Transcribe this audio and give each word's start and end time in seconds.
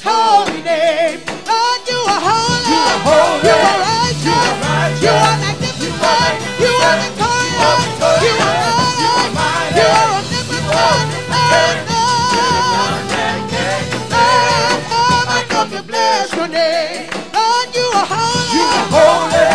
his 0.00 0.08
holy 0.08 0.62
name. 0.62 1.20
Lord, 1.44 1.80
you 1.88 2.00
are 2.08 2.20
holy. 2.24 2.72
You 2.72 2.80
are 2.80 3.00
holy. 3.04 3.44
You 3.44 3.52
are 3.52 3.80
righteous. 3.84 4.24
You 4.24 4.32
are 4.32 4.56
righteous. 4.64 5.04
You 5.04 5.12
are 5.12 5.36
magnificent. 5.44 6.36
You 6.60 6.72
are 6.72 6.96
victorious. 7.04 8.00
You 8.24 8.32
are 8.40 9.30
mighty. 9.36 9.76
You 9.76 9.84
are 9.84 10.08
omnipotent. 10.16 11.08
There 11.52 11.76
is 11.76 11.84
none. 11.88 12.16
I 15.28 15.44
come 15.48 15.68
to 15.70 15.82
bless 15.82 16.32
your 16.34 16.48
name. 16.48 17.10
Lord, 17.36 17.68
you 17.76 17.86
are 17.92 18.08
holy. 18.08 18.56
You 18.56 18.64
are 18.64 18.88
holy. 18.96 19.52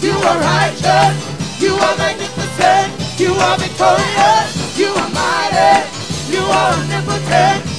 You 0.00 0.14
are 0.16 0.38
righteous. 0.40 1.16
You 1.60 1.72
are 1.76 1.96
magnificent. 2.00 2.88
You 3.20 3.34
are 3.34 3.58
victorious. 3.58 4.78
You 4.78 4.88
are 4.88 5.10
mighty. 5.12 5.84
You 6.32 6.40
are 6.40 6.72
omnipotent. 6.80 7.71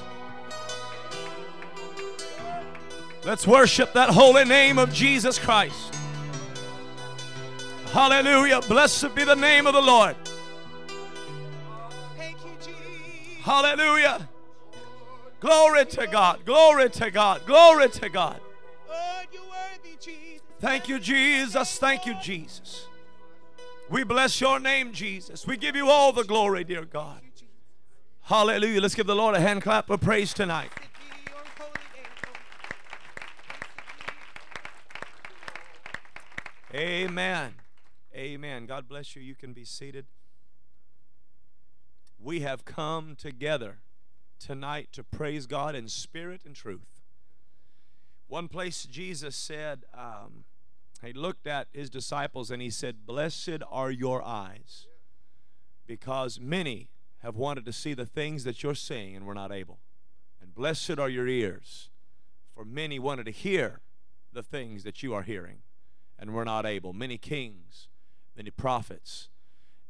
Let's 3.31 3.47
worship 3.47 3.93
that 3.93 4.09
holy 4.09 4.43
name 4.43 4.77
of 4.77 4.91
Jesus 4.91 5.39
Christ. 5.39 5.95
Hallelujah. 7.93 8.59
Blessed 8.67 9.15
be 9.15 9.23
the 9.23 9.37
name 9.37 9.67
of 9.67 9.73
the 9.73 9.81
Lord. 9.81 10.17
Hallelujah. 13.39 14.27
Glory 15.39 15.85
to 15.85 16.07
God. 16.07 16.43
Glory 16.43 16.89
to 16.89 17.09
God. 17.09 17.45
Glory 17.45 17.87
to 17.91 18.09
God. 18.09 18.37
Thank 20.59 20.89
you, 20.89 20.99
Jesus. 20.99 21.77
Thank 21.77 22.05
you, 22.05 22.15
Jesus. 22.21 22.85
We 23.89 24.03
bless 24.03 24.41
your 24.41 24.59
name, 24.59 24.91
Jesus. 24.91 25.47
We 25.47 25.55
give 25.55 25.77
you 25.77 25.89
all 25.89 26.11
the 26.11 26.25
glory, 26.25 26.65
dear 26.65 26.83
God. 26.83 27.21
Hallelujah. 28.23 28.81
Let's 28.81 28.93
give 28.93 29.07
the 29.07 29.15
Lord 29.15 29.35
a 29.35 29.39
hand 29.39 29.61
clap 29.61 29.89
of 29.89 30.01
praise 30.01 30.33
tonight. 30.33 30.69
Blessed 30.75 30.91
be 31.25 31.31
your 31.31 31.39
holy 31.57 31.71
name, 31.95 32.09
Lord. 32.25 32.37
Amen. 36.73 37.55
Amen. 38.15 38.65
God 38.65 38.87
bless 38.87 39.13
you. 39.13 39.21
You 39.21 39.35
can 39.35 39.51
be 39.51 39.65
seated. 39.65 40.05
We 42.17 42.41
have 42.41 42.63
come 42.63 43.15
together 43.17 43.79
tonight 44.39 44.87
to 44.93 45.03
praise 45.03 45.47
God 45.47 45.75
in 45.75 45.89
spirit 45.89 46.43
and 46.45 46.55
truth. 46.55 47.01
One 48.27 48.47
place 48.47 48.85
Jesus 48.85 49.35
said, 49.35 49.83
um, 49.93 50.45
he 51.03 51.11
looked 51.11 51.45
at 51.45 51.67
his 51.73 51.89
disciples 51.89 52.49
and 52.49 52.61
he 52.61 52.69
said, 52.69 53.05
Blessed 53.05 53.63
are 53.69 53.91
your 53.91 54.23
eyes, 54.23 54.87
because 55.85 56.39
many 56.39 56.89
have 57.19 57.35
wanted 57.35 57.65
to 57.65 57.73
see 57.73 57.93
the 57.93 58.05
things 58.05 58.45
that 58.45 58.63
you're 58.63 58.75
seeing 58.75 59.15
and 59.15 59.25
were 59.25 59.33
not 59.33 59.51
able. 59.51 59.79
And 60.41 60.55
blessed 60.55 60.99
are 60.99 61.09
your 61.09 61.27
ears, 61.27 61.89
for 62.55 62.63
many 62.63 62.97
wanted 62.97 63.25
to 63.25 63.31
hear 63.31 63.81
the 64.31 64.43
things 64.43 64.83
that 64.83 65.03
you 65.03 65.13
are 65.13 65.23
hearing 65.23 65.63
and 66.21 66.33
were 66.33 66.45
not 66.45 66.65
able. 66.65 66.93
Many 66.93 67.17
kings, 67.17 67.89
many 68.37 68.51
prophets. 68.51 69.27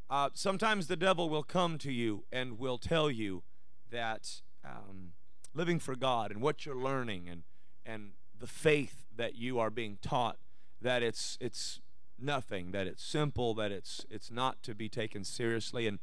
Uh, 0.10 0.30
sometimes 0.34 0.88
the 0.88 0.96
devil 0.96 1.30
will 1.30 1.44
come 1.44 1.78
to 1.78 1.92
you 1.92 2.24
and 2.32 2.58
will 2.58 2.80
tell 2.80 3.12
you 3.12 3.44
that 3.92 4.42
um, 4.66 5.12
living 5.54 5.78
for 5.78 5.96
God 5.96 6.32
and 6.32 6.42
what 6.42 6.66
you're 6.66 6.76
learning 6.76 7.30
and 7.30 7.44
and 7.86 8.12
the 8.40 8.48
faith 8.48 9.06
that 9.16 9.36
you 9.36 9.60
are 9.60 9.70
being 9.70 9.98
taught 10.02 10.38
that 10.82 11.04
it's 11.04 11.38
it's 11.40 11.80
nothing, 12.20 12.72
that 12.72 12.88
it's 12.88 13.04
simple, 13.04 13.54
that 13.56 13.72
it's 13.72 14.06
it's 14.10 14.32
not 14.32 14.62
to 14.64 14.74
be 14.74 14.90
taken 14.90 15.24
seriously. 15.24 15.88
And 15.88 16.00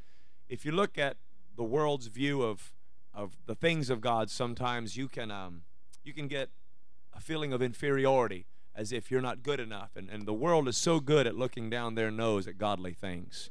if 0.48 0.64
you 0.64 0.72
look 0.72 0.98
at 0.98 1.16
the 1.56 1.64
world's 1.64 2.06
view 2.06 2.42
of 2.42 2.72
of 3.12 3.36
the 3.46 3.54
things 3.54 3.90
of 3.90 4.00
God, 4.00 4.30
sometimes 4.30 4.96
you 4.96 5.08
can 5.08 5.30
um, 5.30 5.62
you 6.04 6.12
can 6.12 6.28
get 6.28 6.50
a 7.14 7.20
feeling 7.20 7.52
of 7.52 7.60
inferiority, 7.60 8.46
as 8.78 8.92
if 8.92 9.10
you're 9.10 9.20
not 9.20 9.42
good 9.42 9.58
enough. 9.58 9.90
And, 9.96 10.08
and 10.08 10.25
the 10.25 10.32
world 10.32 10.69
is 10.69 10.76
so 10.76 11.00
good 11.00 11.26
at 11.26 11.34
looking 11.36 11.69
down 11.69 11.96
their 11.96 12.12
nose 12.12 12.46
at 12.46 12.58
godly 12.58 12.92
things. 12.92 13.50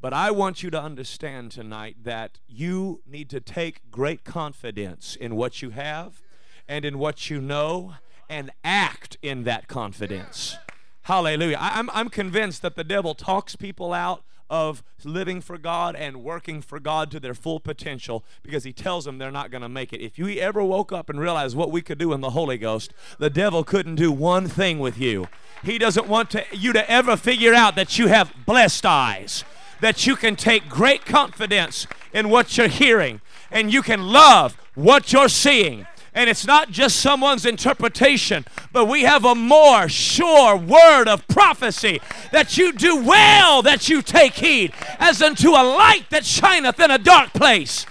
But 0.00 0.12
I 0.14 0.30
want 0.30 0.62
you 0.62 0.70
to 0.70 0.80
understand 0.80 1.50
tonight 1.50 1.96
that 2.04 2.38
you 2.46 3.02
need 3.04 3.28
to 3.30 3.40
take 3.40 3.90
great 3.90 4.22
confidence 4.22 5.16
in 5.16 5.34
what 5.34 5.60
you 5.60 5.70
have 5.70 6.22
and 6.68 6.84
in 6.84 7.00
what 7.00 7.28
you 7.28 7.40
know 7.40 7.94
and 8.28 8.52
act 8.62 9.16
in 9.20 9.42
that 9.44 9.66
confidence. 9.66 10.56
Hallelujah. 11.02 11.56
I, 11.58 11.80
am 11.80 11.90
I'm 11.92 12.08
convinced 12.08 12.62
that 12.62 12.76
the 12.76 12.84
devil 12.84 13.14
talks 13.14 13.56
people 13.56 13.92
out 13.92 14.22
of 14.50 14.82
living 15.04 15.40
for 15.40 15.58
God 15.58 15.94
and 15.94 16.22
working 16.22 16.60
for 16.60 16.80
God 16.80 17.10
to 17.10 17.20
their 17.20 17.34
full 17.34 17.60
potential 17.60 18.24
because 18.42 18.64
he 18.64 18.72
tells 18.72 19.04
them 19.04 19.18
they're 19.18 19.30
not 19.30 19.50
going 19.50 19.62
to 19.62 19.68
make 19.68 19.92
it. 19.92 20.00
If 20.00 20.18
you 20.18 20.28
ever 20.40 20.62
woke 20.62 20.92
up 20.92 21.10
and 21.10 21.20
realized 21.20 21.56
what 21.56 21.70
we 21.70 21.82
could 21.82 21.98
do 21.98 22.12
in 22.12 22.20
the 22.20 22.30
Holy 22.30 22.58
Ghost, 22.58 22.92
the 23.18 23.30
devil 23.30 23.64
couldn't 23.64 23.96
do 23.96 24.10
one 24.10 24.48
thing 24.48 24.78
with 24.78 24.98
you. 24.98 25.28
He 25.62 25.78
doesn't 25.78 26.08
want 26.08 26.30
to, 26.30 26.44
you 26.52 26.72
to 26.72 26.90
ever 26.90 27.16
figure 27.16 27.54
out 27.54 27.76
that 27.76 27.98
you 27.98 28.08
have 28.08 28.32
blessed 28.46 28.86
eyes 28.86 29.44
that 29.80 30.06
you 30.06 30.16
can 30.16 30.36
take 30.36 30.68
great 30.68 31.04
confidence 31.04 31.86
in 32.12 32.28
what 32.28 32.56
you're 32.56 32.68
hearing 32.68 33.20
and 33.50 33.72
you 33.72 33.82
can 33.82 34.08
love 34.08 34.56
what 34.74 35.12
you're 35.12 35.28
seeing. 35.28 35.86
And 36.18 36.28
it's 36.28 36.44
not 36.44 36.72
just 36.72 36.98
someone's 36.98 37.46
interpretation, 37.46 38.44
but 38.72 38.86
we 38.86 39.02
have 39.02 39.24
a 39.24 39.36
more 39.36 39.88
sure 39.88 40.56
word 40.56 41.06
of 41.06 41.28
prophecy 41.28 42.00
that 42.32 42.58
you 42.58 42.72
do 42.72 43.00
well 43.04 43.62
that 43.62 43.88
you 43.88 44.02
take 44.02 44.34
heed, 44.34 44.72
as 44.98 45.22
unto 45.22 45.50
a 45.50 45.62
light 45.62 46.06
that 46.10 46.26
shineth 46.26 46.80
in 46.80 46.90
a 46.90 46.98
dark 46.98 47.32
place. 47.34 47.86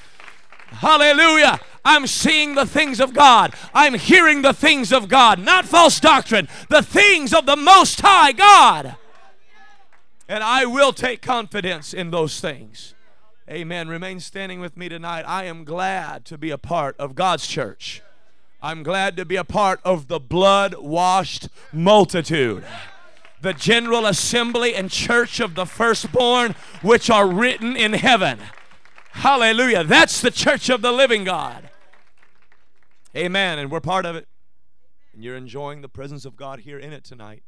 Hallelujah. 0.68 1.62
I'm 1.86 2.06
seeing 2.06 2.56
the 2.56 2.66
things 2.66 3.00
of 3.00 3.14
God. 3.14 3.54
I'm 3.74 3.94
hearing 3.94 4.42
the 4.42 4.52
things 4.52 4.92
of 4.92 5.08
God, 5.08 5.40
not 5.40 5.64
false 5.64 5.98
doctrine, 6.02 6.50
the 6.68 6.82
things 6.82 7.34
of 7.34 7.46
the 7.46 7.56
Most 7.56 8.02
High 8.02 8.34
God. 8.34 8.98
And 10.28 10.44
I 10.44 10.66
will 10.66 10.92
take 10.92 11.22
confidence 11.22 11.94
in 11.94 12.12
those 12.12 12.42
things. 12.42 12.94
Amen. 13.50 13.88
Remain 13.88 14.20
standing 14.20 14.60
with 14.60 14.76
me 14.76 14.90
tonight. 14.90 15.24
I 15.26 15.46
am 15.46 15.64
glad 15.64 16.26
to 16.26 16.38
be 16.38 16.50
a 16.50 16.58
part 16.58 16.98
of 17.00 17.16
God's 17.16 17.48
church. 17.48 18.02
I'm 18.62 18.82
glad 18.82 19.16
to 19.18 19.26
be 19.26 19.36
a 19.36 19.44
part 19.44 19.80
of 19.84 20.08
the 20.08 20.20
blood 20.20 20.76
washed 20.76 21.48
multitude, 21.72 22.64
the 23.40 23.54
general 23.54 24.06
assembly 24.06 24.74
and 24.74 24.90
church 24.90 25.40
of 25.40 25.54
the 25.54 25.66
firstborn, 25.66 26.56
which 26.82 27.10
are 27.10 27.28
written 27.28 27.76
in 27.76 27.94
heaven. 27.94 28.40
Hallelujah. 29.12 29.84
That's 29.84 30.22
the 30.22 30.32
church 30.32 30.70
of 30.70 30.82
the 30.82 30.92
living 30.92 31.24
God. 31.24 31.70
Amen. 33.16 33.60
And 33.60 33.72
we're 33.72 33.80
part 33.80 34.06
of 34.06 34.16
it. 34.16 34.28
And 35.14 35.24
you're 35.24 35.38
enjoying 35.38 35.82
the 35.82 35.90
presence 35.90 36.26
of 36.26 36.36
God 36.36 36.62
here 36.62 36.80
in 36.80 36.94
it 36.94 37.04
tonight. 37.04 37.44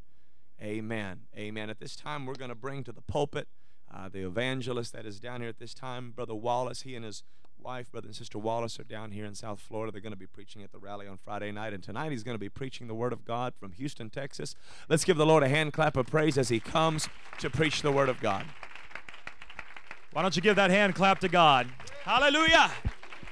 Amen. 0.61 1.21
Amen. 1.37 1.69
At 1.69 1.79
this 1.79 1.95
time, 1.95 2.25
we're 2.25 2.35
going 2.35 2.49
to 2.49 2.55
bring 2.55 2.83
to 2.83 2.91
the 2.91 3.01
pulpit 3.01 3.47
uh, 3.93 4.09
the 4.09 4.25
evangelist 4.25 4.93
that 4.93 5.05
is 5.05 5.19
down 5.19 5.41
here 5.41 5.49
at 5.49 5.57
this 5.57 5.73
time, 5.73 6.11
Brother 6.11 6.35
Wallace. 6.35 6.83
He 6.83 6.95
and 6.95 7.05
his 7.05 7.23
wife, 7.61 7.91
Brother 7.91 8.07
and 8.07 8.15
Sister 8.15 8.37
Wallace, 8.37 8.79
are 8.79 8.83
down 8.83 9.11
here 9.11 9.25
in 9.25 9.35
South 9.35 9.59
Florida. 9.59 9.91
They're 9.91 10.01
going 10.01 10.13
to 10.13 10.17
be 10.17 10.27
preaching 10.27 10.63
at 10.63 10.71
the 10.71 10.77
rally 10.77 11.07
on 11.07 11.17
Friday 11.17 11.51
night. 11.51 11.73
And 11.73 11.83
tonight, 11.83 12.11
he's 12.11 12.23
going 12.23 12.35
to 12.35 12.39
be 12.39 12.49
preaching 12.49 12.87
the 12.87 12.93
Word 12.93 13.13
of 13.13 13.25
God 13.25 13.53
from 13.59 13.73
Houston, 13.73 14.09
Texas. 14.09 14.55
Let's 14.87 15.03
give 15.03 15.17
the 15.17 15.25
Lord 15.25 15.43
a 15.43 15.49
hand 15.49 15.73
clap 15.73 15.97
of 15.97 16.07
praise 16.07 16.37
as 16.37 16.49
he 16.49 16.59
comes 16.59 17.09
to 17.39 17.49
preach 17.49 17.81
the 17.81 17.91
Word 17.91 18.09
of 18.09 18.19
God. 18.19 18.45
Why 20.11 20.21
don't 20.21 20.35
you 20.35 20.41
give 20.41 20.55
that 20.55 20.71
hand 20.71 20.95
clap 20.95 21.19
to 21.19 21.29
God? 21.29 21.67
Hallelujah. 22.03 22.71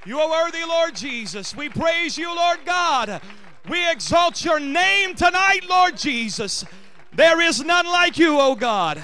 You 0.06 0.20
are 0.20 0.30
worthy, 0.30 0.64
Lord 0.66 0.96
Jesus. 0.96 1.56
We 1.56 1.70
praise 1.70 2.18
you, 2.18 2.34
Lord 2.34 2.60
God. 2.66 3.22
We 3.68 3.90
exalt 3.90 4.46
your 4.46 4.60
name 4.60 5.16
tonight, 5.16 5.62
Lord 5.68 5.98
Jesus. 5.98 6.64
There 7.14 7.42
is 7.42 7.64
none 7.64 7.86
like 7.88 8.18
you, 8.18 8.40
O 8.40 8.56
God. 8.56 9.04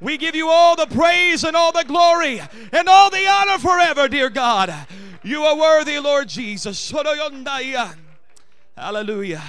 We 0.00 0.16
give 0.16 0.34
you 0.34 0.48
all 0.48 0.76
the 0.76 0.86
praise 0.86 1.44
and 1.44 1.56
all 1.56 1.72
the 1.72 1.84
glory 1.84 2.40
and 2.72 2.88
all 2.88 3.10
the 3.10 3.26
honor 3.26 3.58
forever, 3.58 4.08
dear 4.08 4.30
God. 4.30 4.74
You 5.22 5.42
are 5.44 5.56
worthy, 5.56 5.98
Lord 5.98 6.28
Jesus. 6.28 6.92
Hallelujah. 8.76 9.42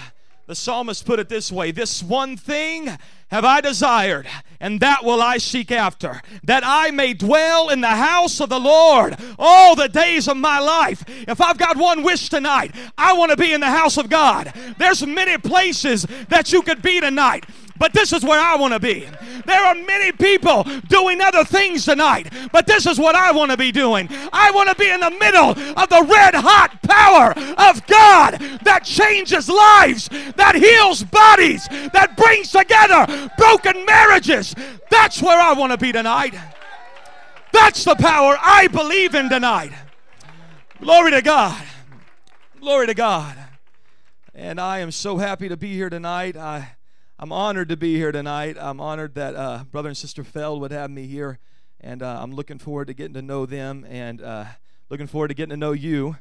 The 0.47 0.55
psalmist 0.55 1.05
put 1.05 1.19
it 1.19 1.27
this 1.27 1.51
way 1.51 1.71
This 1.71 2.03
one 2.03 2.37
thing 2.37 2.95
have 3.29 3.43
I 3.43 3.59
desired, 3.59 4.27
and 4.59 4.79
that 4.79 5.03
will 5.03 5.21
I 5.21 5.39
seek 5.39 5.71
after, 5.71 6.21
that 6.43 6.61
I 6.63 6.91
may 6.91 7.13
dwell 7.13 7.69
in 7.69 7.81
the 7.81 7.87
house 7.87 8.39
of 8.39 8.49
the 8.49 8.59
Lord 8.59 9.17
all 9.39 9.75
the 9.75 9.89
days 9.89 10.27
of 10.27 10.37
my 10.37 10.59
life. 10.59 11.03
If 11.27 11.41
I've 11.41 11.57
got 11.57 11.75
one 11.75 12.03
wish 12.03 12.29
tonight, 12.29 12.73
I 12.97 13.13
want 13.13 13.31
to 13.31 13.37
be 13.37 13.51
in 13.51 13.61
the 13.61 13.65
house 13.65 13.97
of 13.97 14.09
God. 14.09 14.53
There's 14.77 15.05
many 15.05 15.39
places 15.39 16.05
that 16.29 16.53
you 16.53 16.61
could 16.61 16.83
be 16.83 17.01
tonight. 17.01 17.45
But 17.77 17.93
this 17.93 18.13
is 18.13 18.23
where 18.23 18.39
I 18.39 18.55
want 18.55 18.73
to 18.73 18.79
be. 18.79 19.07
There 19.45 19.63
are 19.63 19.75
many 19.75 20.11
people 20.11 20.63
doing 20.87 21.21
other 21.21 21.43
things 21.43 21.85
tonight, 21.85 22.31
but 22.51 22.65
this 22.67 22.85
is 22.85 22.97
what 22.99 23.15
I 23.15 23.31
want 23.31 23.51
to 23.51 23.57
be 23.57 23.71
doing. 23.71 24.07
I 24.31 24.51
want 24.51 24.69
to 24.69 24.75
be 24.75 24.89
in 24.89 25.01
the 25.01 25.11
middle 25.11 25.49
of 25.49 25.89
the 25.89 26.07
red 26.09 26.35
hot 26.35 26.81
power 26.83 27.31
of 27.57 27.85
God 27.85 28.39
that 28.63 28.83
changes 28.83 29.49
lives, 29.49 30.09
that 30.35 30.55
heals 30.55 31.03
bodies, 31.03 31.67
that 31.93 32.15
brings 32.17 32.51
together 32.51 33.29
broken 33.37 33.85
marriages. 33.85 34.55
That's 34.89 35.21
where 35.21 35.39
I 35.39 35.53
want 35.53 35.71
to 35.71 35.77
be 35.77 35.91
tonight. 35.91 36.35
That's 37.51 37.83
the 37.83 37.95
power 37.95 38.37
I 38.39 38.67
believe 38.67 39.15
in 39.15 39.29
tonight. 39.29 39.71
Glory 40.79 41.11
to 41.11 41.21
God. 41.21 41.63
Glory 42.59 42.87
to 42.87 42.93
God. 42.93 43.35
And 44.33 44.59
I 44.59 44.79
am 44.79 44.91
so 44.91 45.17
happy 45.17 45.47
to 45.49 45.55
be 45.55 45.73
here 45.73 45.89
tonight. 45.89 46.35
I 46.35 46.75
I'm 47.17 47.31
honored 47.31 47.69
to 47.69 47.77
be 47.77 47.95
here 47.95 48.11
tonight. 48.11 48.57
I'm 48.59 48.81
honored 48.81 49.15
that 49.15 49.37
uh, 49.37 49.63
Brother 49.71 49.87
and 49.87 49.97
Sister 49.97 50.21
Feld 50.25 50.59
would 50.59 50.71
have 50.71 50.91
me 50.91 51.07
here, 51.07 51.39
and 51.79 52.03
uh, 52.03 52.19
I'm 52.21 52.35
looking 52.35 52.59
forward 52.59 52.87
to 52.87 52.93
getting 52.93 53.13
to 53.13 53.21
know 53.21 53.45
them 53.45 53.85
and 53.89 54.21
uh, 54.21 54.45
looking 54.89 55.07
forward 55.07 55.29
to 55.29 55.33
getting 55.33 55.51
to 55.51 55.57
know 55.57 55.71
you. 55.71 56.17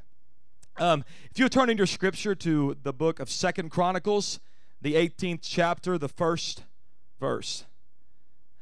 Um, 0.76 1.04
if 1.32 1.38
you 1.40 1.48
turn 1.48 1.68
in 1.68 1.78
your 1.78 1.88
scripture 1.88 2.36
to 2.36 2.76
the 2.80 2.92
book 2.92 3.18
of 3.18 3.28
Second 3.28 3.70
Chronicles, 3.70 4.38
the 4.80 4.94
18th 4.94 5.40
chapter, 5.42 5.98
the 5.98 6.08
first 6.08 6.62
verse. 7.18 7.64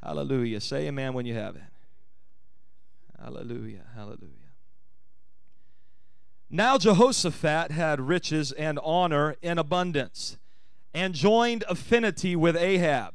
Hallelujah. 0.03 0.63
Say 0.63 0.87
amen 0.87 1.13
when 1.13 1.27
you 1.27 1.35
have 1.35 1.55
it. 1.57 1.63
Hallelujah. 3.23 3.85
Hallelujah. 3.95 4.31
Now 6.49 6.79
Jehoshaphat 6.79 7.73
had 7.73 8.01
riches 8.01 8.53
and 8.53 8.79
honor 8.83 9.37
in 9.43 9.59
abundance 9.59 10.39
and 10.95 11.15
joined 11.15 11.65
affinity 11.69 12.37
with 12.37 12.57
Ahab. 12.57 13.15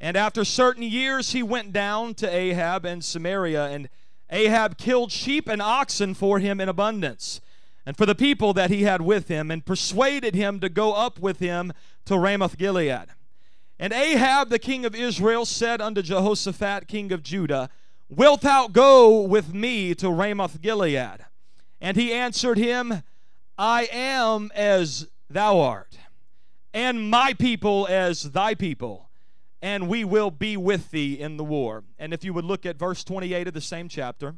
And 0.00 0.16
after 0.16 0.44
certain 0.44 0.82
years, 0.82 1.32
he 1.32 1.42
went 1.42 1.72
down 1.72 2.14
to 2.14 2.34
Ahab 2.34 2.84
and 2.84 3.04
Samaria, 3.04 3.66
and 3.66 3.88
Ahab 4.30 4.78
killed 4.78 5.12
sheep 5.12 5.48
and 5.48 5.60
oxen 5.60 6.14
for 6.14 6.38
him 6.38 6.60
in 6.60 6.68
abundance, 6.68 7.40
and 7.84 7.96
for 7.96 8.06
the 8.06 8.14
people 8.14 8.52
that 8.54 8.70
he 8.70 8.82
had 8.84 9.02
with 9.02 9.28
him, 9.28 9.50
and 9.50 9.64
persuaded 9.64 10.34
him 10.34 10.60
to 10.60 10.68
go 10.68 10.92
up 10.94 11.18
with 11.18 11.38
him 11.38 11.72
to 12.06 12.18
Ramoth 12.18 12.56
Gilead. 12.56 13.08
And 13.78 13.92
Ahab 13.92 14.50
the 14.50 14.58
king 14.58 14.84
of 14.84 14.94
Israel 14.94 15.44
said 15.44 15.80
unto 15.80 16.02
Jehoshaphat 16.02 16.86
king 16.86 17.12
of 17.12 17.22
Judah, 17.22 17.70
Wilt 18.08 18.42
thou 18.42 18.68
go 18.68 19.20
with 19.20 19.54
me 19.54 19.94
to 19.94 20.10
Ramoth 20.10 20.60
Gilead? 20.60 21.24
And 21.80 21.96
he 21.96 22.12
answered 22.12 22.58
him, 22.58 23.02
I 23.56 23.88
am 23.92 24.50
as 24.54 25.06
thou 25.28 25.60
art 25.60 25.96
and 26.72 27.10
my 27.10 27.32
people 27.34 27.86
as 27.88 28.22
thy 28.22 28.54
people, 28.54 29.10
and 29.62 29.88
we 29.88 30.04
will 30.04 30.30
be 30.30 30.56
with 30.56 30.90
thee 30.90 31.18
in 31.18 31.36
the 31.36 31.44
war. 31.44 31.84
And 31.98 32.14
if 32.14 32.24
you 32.24 32.32
would 32.32 32.44
look 32.44 32.64
at 32.64 32.78
verse 32.78 33.04
28 33.04 33.48
of 33.48 33.54
the 33.54 33.60
same 33.60 33.88
chapter. 33.88 34.36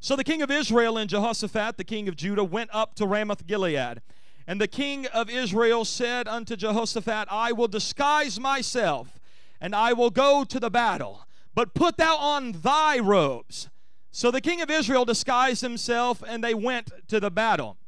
So 0.00 0.16
the 0.16 0.24
king 0.24 0.42
of 0.42 0.50
Israel 0.50 0.98
and 0.98 1.08
Jehoshaphat, 1.08 1.76
the 1.76 1.84
king 1.84 2.08
of 2.08 2.16
Judah, 2.16 2.44
went 2.44 2.70
up 2.72 2.94
to 2.96 3.06
Ramoth 3.06 3.46
Gilead. 3.46 4.02
And 4.46 4.60
the 4.60 4.66
king 4.66 5.06
of 5.06 5.30
Israel 5.30 5.84
said 5.84 6.26
unto 6.26 6.56
Jehoshaphat, 6.56 7.28
I 7.30 7.52
will 7.52 7.68
disguise 7.68 8.40
myself, 8.40 9.20
and 9.60 9.74
I 9.74 9.92
will 9.92 10.10
go 10.10 10.42
to 10.42 10.58
the 10.58 10.70
battle, 10.70 11.26
but 11.54 11.74
put 11.74 11.96
thou 11.96 12.16
on 12.16 12.52
thy 12.52 12.98
robes. 12.98 13.68
So 14.10 14.32
the 14.32 14.40
king 14.40 14.60
of 14.60 14.70
Israel 14.70 15.04
disguised 15.04 15.62
himself, 15.62 16.22
and 16.26 16.42
they 16.42 16.54
went 16.54 16.90
to 17.08 17.20
the 17.20 17.30
battle. 17.30 17.78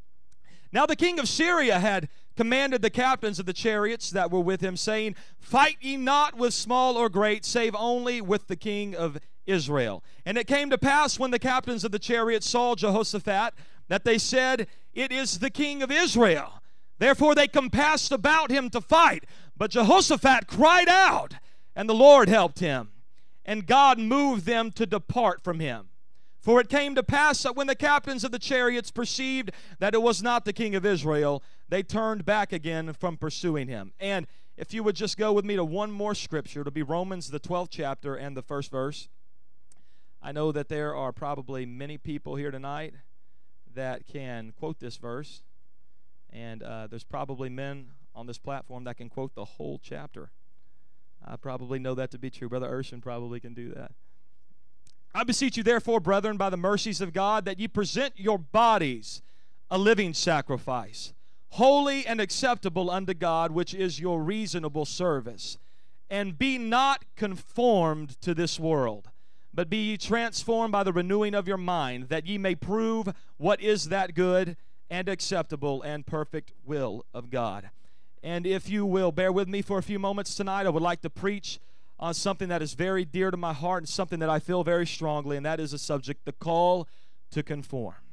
Now 0.73 0.87
the 0.87 0.97
king 0.97 1.19
of 1.19 1.29
Syria 1.29 1.81
had 1.81 2.09
commanded 2.37 2.83
the 2.83 2.91
captains 2.91 3.39
of 3.39 3.47
the 3.47 3.53
chariots 3.53 4.11
that 4.11 4.31
were 4.31 4.41
with 4.41 4.61
him, 4.61 4.77
saying, 4.77 5.15
Fight 5.39 5.77
ye 5.81 5.97
not 5.97 6.37
with 6.37 6.55
small 6.55 6.97
or 6.97 7.09
great, 7.09 7.45
save 7.45 7.75
only 7.77 8.21
with 8.21 8.49
the 8.49 8.57
king 8.57 8.95
of 8.95 9.19
Israel. 9.47 10.03
And 10.25 10.39
it 10.39 10.47
came 10.47 10.71
to 10.71 10.79
pass 10.79 11.19
when 11.19 11.31
the 11.31 11.39
captains 11.39 11.85
of 11.85 11.93
the 11.93 11.99
chariots 11.99 12.49
saw 12.49 12.75
Jehoshaphat 12.75 13.55
that 13.89 14.05
they 14.05 14.19
said, 14.19 14.67
It 14.93 15.13
is 15.13 15.39
the 15.39 15.51
king 15.51 15.83
of 15.83 15.91
Israel. 15.91 16.61
Therefore 16.99 17.35
they 17.35 17.49
compassed 17.49 18.13
about 18.13 18.51
him 18.51 18.71
to 18.71 18.81
fight. 18.81 19.25
But 19.57 19.71
Jehoshaphat 19.71 20.47
cried 20.47 20.89
out, 20.89 21.35
and 21.77 21.89
the 21.89 21.95
Lord 21.95 22.29
helped 22.29 22.61
him. 22.61 22.91
And 23.45 23.67
God 23.67 23.99
moved 23.99 24.47
them 24.47 24.73
to 24.73 24.87
depart 24.87 25.45
from 25.45 25.61
him. 25.61 25.89
For 26.41 26.61
it 26.61 26.69
came 26.69 26.95
to 26.95 27.03
pass 27.03 27.43
that 27.43 27.57
when 27.57 27.69
the 27.69 27.75
captains 27.75 28.23
of 28.23 28.31
the 28.31 28.39
chariots 28.39 28.91
perceived 28.91 29.51
that 29.79 29.95
it 29.95 30.03
was 30.03 30.23
not 30.23 30.45
the 30.45 30.53
king 30.53 30.75
of 30.75 30.85
Israel, 30.85 31.43
they 31.75 31.83
turned 31.83 32.25
back 32.25 32.53
again 32.53 32.93
from 32.93 33.17
pursuing 33.17 33.67
him. 33.67 33.93
And 33.99 34.29
if 34.57 34.73
you 34.73 34.85
would 34.85 34.95
just 34.95 35.19
go 35.19 35.33
with 35.33 35.45
me 35.45 35.57
to 35.57 35.65
one 35.65 35.91
more 35.91 36.15
scripture, 36.15 36.61
it'll 36.61 36.71
be 36.71 36.85
Romans, 36.85 37.33
the 37.33 37.41
12th 37.41 37.71
chapter, 37.71 38.15
and 38.15 38.37
the 38.37 38.43
first 38.43 38.71
verse. 38.71 39.09
I 40.23 40.31
know 40.31 40.53
that 40.53 40.69
there 40.69 40.95
are 40.95 41.11
probably 41.11 41.67
many 41.67 41.99
people 41.99 42.37
here 42.37 42.53
tonight 42.53 42.95
that 43.75 44.07
can 44.07 44.53
quote 44.53 44.79
this 44.79 44.99
verse, 44.99 45.43
and 46.33 46.63
uh, 46.63 46.87
there's 46.87 47.03
probably 47.03 47.49
men 47.49 47.89
on 48.15 48.29
this 48.29 48.39
platform 48.39 48.85
that 48.85 48.97
can 48.97 49.09
quote 49.09 49.35
the 49.35 49.45
whole 49.45 49.81
chapter. 49.83 50.31
I 51.27 51.35
probably 51.35 51.81
know 51.81 51.97
that 51.97 52.13
to 52.13 52.19
be 52.19 52.31
true. 52.31 52.49
Brother 52.49 52.71
Urshan 52.71 53.03
probably 53.03 53.41
can 53.41 53.53
do 53.53 53.73
that. 53.73 53.91
I 55.13 55.25
beseech 55.25 55.57
you, 55.57 55.65
therefore, 55.65 55.99
brethren, 55.99 56.37
by 56.37 56.51
the 56.51 56.57
mercies 56.57 57.01
of 57.01 57.13
God, 57.13 57.47
that 57.47 57.59
ye 57.59 57.67
present 57.67 58.13
your 58.17 58.39
bodies 58.39 59.23
a 59.73 59.77
living 59.77 60.15
sacrifice, 60.15 61.13
holy 61.55 62.05
and 62.05 62.21
acceptable 62.21 62.91
unto 62.91 63.15
God, 63.15 63.53
which 63.53 63.73
is 63.75 64.01
your 64.01 64.21
reasonable 64.21 64.85
service. 64.85 65.57
And 66.11 66.37
be 66.37 66.59
not 66.59 67.05
conformed 67.15 68.21
to 68.23 68.35
this 68.35 68.59
world, 68.59 69.09
but 69.53 69.71
be 69.71 69.91
ye 69.91 69.97
transformed 69.97 70.73
by 70.73 70.83
the 70.83 70.93
renewing 70.93 71.33
of 71.33 71.47
your 71.47 71.57
mind, 71.57 72.09
that 72.09 72.27
ye 72.27 72.39
may 72.39 72.57
prove 72.57 73.09
what 73.37 73.61
is 73.61 73.89
that 73.91 74.15
good 74.15 74.57
and 74.91 75.09
acceptable 75.09 75.81
and 75.83 76.05
perfect 76.05 76.53
will 76.65 77.05
of 77.15 77.31
God. 77.31 77.71
And 78.21 78.49
if 78.49 78.69
you 78.69 78.85
will 78.85 79.13
bear 79.13 79.31
with 79.31 79.47
me 79.47 79.63
for 79.63 79.79
a 79.79 79.83
few 79.83 80.01
moments 80.01 80.35
tonight, 80.35 80.67
I 80.67 80.71
would 80.71 80.83
like 80.83 81.03
to 81.03 81.11
preach 81.11 81.61
on 82.01 82.15
something 82.15 82.49
that 82.49 82.63
is 82.63 82.75
very 82.75 83.05
dear 83.05 83.31
to 83.31 83.37
my 83.37 83.53
heart 83.53 83.83
and 83.83 83.89
something 83.89 84.19
that 84.19 84.29
I 84.29 84.41
feel 84.41 84.65
very 84.65 84.89
strongly, 84.89 85.37
and 85.37 85.47
that 85.47 85.61
is 85.61 85.71
the 85.71 85.79
subject 85.79 86.25
the 86.25 86.33
call 86.33 86.89
to 87.31 87.45
conform. 87.45 88.04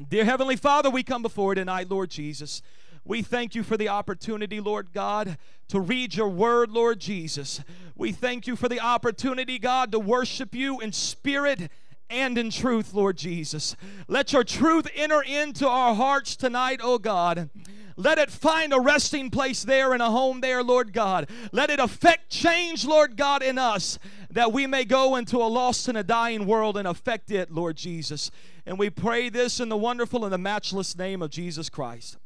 Dear 0.00 0.24
Heavenly 0.24 0.56
Father, 0.56 0.88
we 0.88 1.02
come 1.02 1.20
before 1.20 1.54
tonight, 1.54 1.90
Lord 1.90 2.08
Jesus. 2.08 2.62
We 3.04 3.20
thank 3.20 3.54
you 3.54 3.62
for 3.62 3.76
the 3.76 3.90
opportunity, 3.90 4.58
Lord 4.58 4.94
God, 4.94 5.36
to 5.68 5.80
read 5.80 6.14
your 6.14 6.30
word, 6.30 6.70
Lord 6.70 6.98
Jesus. 6.98 7.60
We 7.94 8.10
thank 8.10 8.46
you 8.46 8.56
for 8.56 8.70
the 8.70 8.80
opportunity, 8.80 9.58
God, 9.58 9.92
to 9.92 9.98
worship 9.98 10.54
you 10.54 10.80
in 10.80 10.92
spirit 10.92 11.70
and 12.08 12.38
in 12.38 12.48
truth, 12.48 12.94
Lord 12.94 13.18
Jesus. 13.18 13.76
Let 14.08 14.32
your 14.32 14.44
truth 14.44 14.88
enter 14.94 15.20
into 15.20 15.68
our 15.68 15.94
hearts 15.94 16.36
tonight, 16.36 16.80
oh 16.82 16.98
God. 16.98 17.50
Let 17.96 18.18
it 18.18 18.30
find 18.30 18.72
a 18.72 18.80
resting 18.80 19.28
place 19.28 19.62
there 19.62 19.92
and 19.92 20.00
a 20.00 20.10
home 20.10 20.40
there, 20.40 20.62
Lord 20.62 20.94
God. 20.94 21.28
Let 21.52 21.68
it 21.68 21.78
affect 21.78 22.30
change, 22.30 22.86
Lord 22.86 23.18
God, 23.18 23.42
in 23.42 23.58
us 23.58 23.98
that 24.30 24.52
we 24.52 24.66
may 24.66 24.84
go 24.84 25.16
into 25.16 25.36
a 25.36 25.44
lost 25.44 25.88
and 25.88 25.98
a 25.98 26.02
dying 26.02 26.46
world 26.46 26.78
and 26.78 26.88
affect 26.88 27.30
it, 27.30 27.52
Lord 27.52 27.76
Jesus. 27.76 28.30
And 28.64 28.78
we 28.78 28.90
pray 28.90 29.28
this 29.28 29.58
in 29.58 29.68
the 29.68 29.76
wonderful 29.76 30.24
and 30.24 30.32
the 30.32 30.38
matchless 30.38 30.96
name 30.96 31.20
of 31.20 31.30
Jesus 31.30 31.68
Christ. 31.68 32.16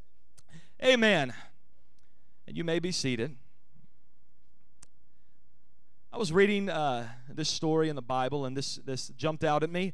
Amen. 0.85 1.33
And 2.47 2.57
you 2.57 2.65
may 2.65 2.79
be 2.79 2.93
seated. 2.93 3.37
I 6.13 6.19
was 6.19 6.33
reading 6.33 6.69
uh, 6.69 7.09
this 7.29 7.49
story 7.49 7.89
in 7.89 7.97
the 7.97 8.03
Bible, 8.03 8.45
and 8.45 8.57
this 8.57 8.77
this 8.85 9.09
jumped 9.09 9.45
out 9.45 9.63
at 9.63 9.71
me, 9.71 9.93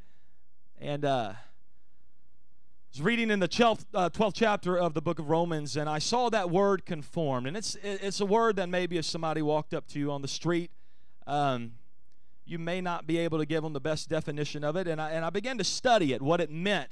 and 0.80 1.04
uh, 1.04 1.32
I 1.34 2.98
was 2.98 3.02
reading 3.02 3.30
in 3.30 3.40
the 3.40 3.48
12th, 3.48 3.86
uh, 3.94 4.10
12th, 4.10 4.34
chapter 4.34 4.76
of 4.76 4.94
the 4.94 5.00
book 5.00 5.18
of 5.18 5.30
Romans, 5.30 5.76
and 5.76 5.88
I 5.88 5.98
saw 5.98 6.28
that 6.28 6.50
word 6.50 6.84
conformed. 6.84 7.46
And 7.46 7.56
it's, 7.56 7.76
it's 7.82 8.20
a 8.20 8.26
word 8.26 8.56
that 8.56 8.68
maybe 8.68 8.98
if 8.98 9.04
somebody 9.04 9.40
walked 9.40 9.72
up 9.72 9.86
to 9.88 9.98
you 9.98 10.12
on 10.12 10.22
the 10.22 10.28
street, 10.28 10.70
um, 11.26 11.72
you 12.44 12.58
may 12.58 12.80
not 12.80 13.06
be 13.06 13.18
able 13.18 13.38
to 13.38 13.46
give 13.46 13.62
them 13.62 13.72
the 13.72 13.80
best 13.80 14.08
definition 14.08 14.64
of 14.64 14.76
it. 14.76 14.86
And 14.86 15.00
I, 15.00 15.10
and 15.10 15.24
I 15.24 15.30
began 15.30 15.58
to 15.58 15.64
study 15.64 16.12
it, 16.12 16.20
what 16.20 16.40
it 16.40 16.50
meant, 16.50 16.90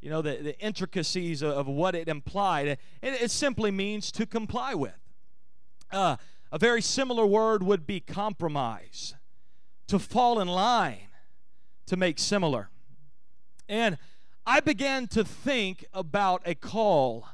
you 0.00 0.10
know, 0.10 0.22
the, 0.22 0.36
the 0.36 0.58
intricacies 0.60 1.42
of, 1.42 1.66
what 1.66 1.94
it 1.94 2.08
implied. 2.08 2.68
It, 2.68 2.78
it 3.02 3.30
simply 3.30 3.70
means 3.70 4.12
to 4.12 4.26
comply 4.26 4.74
with. 4.74 4.98
Uh, 5.90 6.16
a 6.52 6.58
very 6.58 6.82
similar 6.82 7.26
word 7.26 7.62
would 7.62 7.86
be 7.86 8.00
compromise, 8.00 9.14
to 9.86 9.98
fall 9.98 10.40
in 10.40 10.48
line, 10.48 11.08
to 11.86 11.96
make 11.96 12.18
similar. 12.18 12.70
And 13.68 13.98
I 14.46 14.60
began 14.60 15.06
to 15.08 15.24
think 15.24 15.84
about 15.92 16.42
a 16.44 16.54
call 16.54 17.28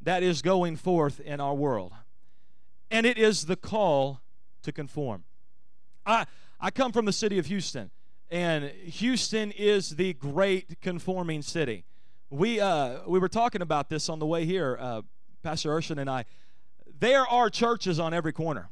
that 0.00 0.22
is 0.22 0.42
going 0.42 0.76
forth 0.76 1.20
in 1.20 1.40
our 1.40 1.54
world. 1.54 1.92
And 2.90 3.06
it 3.06 3.18
is 3.18 3.46
the 3.46 3.56
call 3.56 4.20
to 4.62 4.70
conform. 4.70 5.24
I, 6.06 6.26
I 6.64 6.70
come 6.70 6.92
from 6.92 7.04
the 7.04 7.12
city 7.12 7.38
of 7.38 7.44
Houston, 7.44 7.90
and 8.30 8.64
Houston 8.64 9.50
is 9.50 9.96
the 9.96 10.14
great 10.14 10.80
conforming 10.80 11.42
city. 11.42 11.84
We, 12.30 12.58
uh, 12.58 13.00
we 13.06 13.18
were 13.18 13.28
talking 13.28 13.60
about 13.60 13.90
this 13.90 14.08
on 14.08 14.18
the 14.18 14.24
way 14.24 14.46
here, 14.46 14.78
uh, 14.80 15.02
Pastor 15.42 15.68
Urshan 15.68 15.98
and 15.98 16.08
I. 16.08 16.24
There 16.98 17.26
are 17.26 17.50
churches 17.50 18.00
on 18.00 18.14
every 18.14 18.32
corner. 18.32 18.70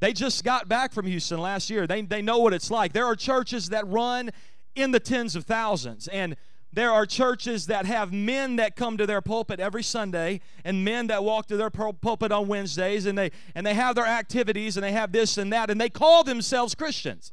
They 0.00 0.14
just 0.14 0.42
got 0.42 0.70
back 0.70 0.94
from 0.94 1.04
Houston 1.04 1.38
last 1.38 1.68
year. 1.68 1.86
They, 1.86 2.00
they 2.00 2.22
know 2.22 2.38
what 2.38 2.54
it's 2.54 2.70
like. 2.70 2.94
There 2.94 3.04
are 3.04 3.14
churches 3.14 3.68
that 3.68 3.86
run 3.86 4.30
in 4.74 4.92
the 4.92 5.00
tens 5.00 5.36
of 5.36 5.44
thousands. 5.44 6.08
And 6.08 6.34
there 6.72 6.92
are 6.92 7.06
churches 7.06 7.66
that 7.66 7.86
have 7.86 8.12
men 8.12 8.56
that 8.56 8.76
come 8.76 8.98
to 8.98 9.06
their 9.06 9.22
pulpit 9.22 9.58
every 9.58 9.82
Sunday 9.82 10.40
and 10.64 10.84
men 10.84 11.06
that 11.06 11.24
walk 11.24 11.46
to 11.46 11.56
their 11.56 11.70
pulpit 11.70 12.30
on 12.30 12.46
Wednesdays 12.46 13.06
and 13.06 13.16
they 13.16 13.30
and 13.54 13.66
they 13.66 13.74
have 13.74 13.94
their 13.94 14.06
activities 14.06 14.76
and 14.76 14.84
they 14.84 14.92
have 14.92 15.10
this 15.10 15.38
and 15.38 15.52
that 15.52 15.70
and 15.70 15.80
they 15.80 15.88
call 15.88 16.24
themselves 16.24 16.74
Christians. 16.74 17.32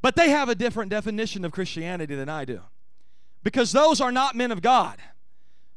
But 0.00 0.14
they 0.14 0.30
have 0.30 0.48
a 0.48 0.54
different 0.54 0.90
definition 0.90 1.44
of 1.44 1.50
Christianity 1.50 2.14
than 2.14 2.28
I 2.28 2.44
do. 2.44 2.60
Because 3.42 3.72
those 3.72 4.00
are 4.00 4.12
not 4.12 4.36
men 4.36 4.52
of 4.52 4.62
God. 4.62 4.98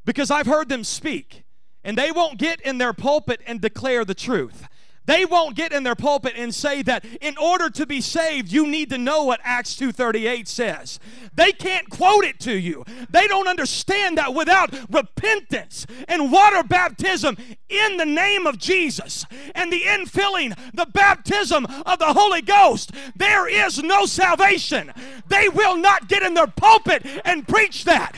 Because 0.06 0.30
I've 0.30 0.46
heard 0.46 0.70
them 0.70 0.84
speak 0.84 1.44
and 1.84 1.98
they 1.98 2.12
won't 2.12 2.38
get 2.38 2.62
in 2.62 2.78
their 2.78 2.94
pulpit 2.94 3.42
and 3.48 3.60
declare 3.60 4.06
the 4.06 4.14
truth. 4.14 4.68
They 5.06 5.26
won't 5.26 5.56
get 5.56 5.74
in 5.74 5.84
their 5.84 5.96
pulpit 5.96 6.34
and 6.36 6.54
say 6.54 6.82
that 6.84 7.04
in 7.20 7.38
order 7.38 7.70
to 7.72 7.86
be 7.86 8.02
saved, 8.02 8.52
you 8.52 8.68
need 8.68 8.90
to 8.92 8.98
know 8.98 9.24
what 9.24 9.40
Acts 9.44 9.76
2:38 9.76 10.48
says. 10.48 11.00
They 11.34 11.52
can't 11.52 11.90
quote 11.90 12.24
it 12.24 12.40
to 12.42 12.54
you. 12.54 12.86
They 13.10 13.28
don't 13.28 13.48
understand 13.48 14.18
that 14.18 14.34
without 14.34 14.74
repentance 14.92 15.86
and 16.08 16.32
water 16.32 16.64
baptism 16.64 17.38
in 17.70 17.98
the 17.98 18.06
name 18.06 18.46
of 18.46 18.58
Jesus 18.58 19.26
and 19.56 19.72
the 19.72 19.82
infilling, 19.82 20.58
the 20.74 20.86
baptism 20.86 21.66
of 21.86 22.00
the 22.00 22.14
Holy 22.14 22.42
Ghost, 22.42 22.92
there 23.16 23.48
is 23.48 23.82
no 23.82 24.06
salvation. 24.06 24.94
They 25.28 25.50
will 25.50 25.78
not 25.78 26.08
get 26.08 26.22
in 26.22 26.34
their 26.34 26.48
pulpit 26.48 27.06
and 27.26 27.48
preach 27.48 27.86
that. 27.86 28.18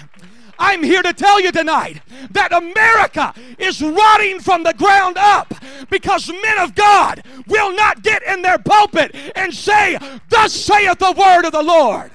I'm 0.60 0.84
here 0.84 1.02
to 1.02 1.14
tell 1.14 1.42
you 1.42 1.52
tonight 1.52 2.02
that 2.32 2.52
America 2.52 3.34
is 3.58 3.82
rotting 3.82 4.40
from 4.40 4.64
the 4.64 4.74
ground 4.74 5.18
up 5.18 5.54
because 5.90 6.28
men 6.30 6.60
of 6.60 6.76
God 6.76 7.24
will 7.48 7.76
not 7.76 8.04
get 8.04 8.24
in 8.24 8.42
their 8.42 8.58
pulpit 8.58 9.16
and 9.36 9.54
say, 9.54 9.98
Thus 10.30 10.54
saith 10.54 11.00
the 11.00 11.14
word 11.18 11.46
of 11.46 11.52
the 11.52 11.64
Lord. 11.64 12.12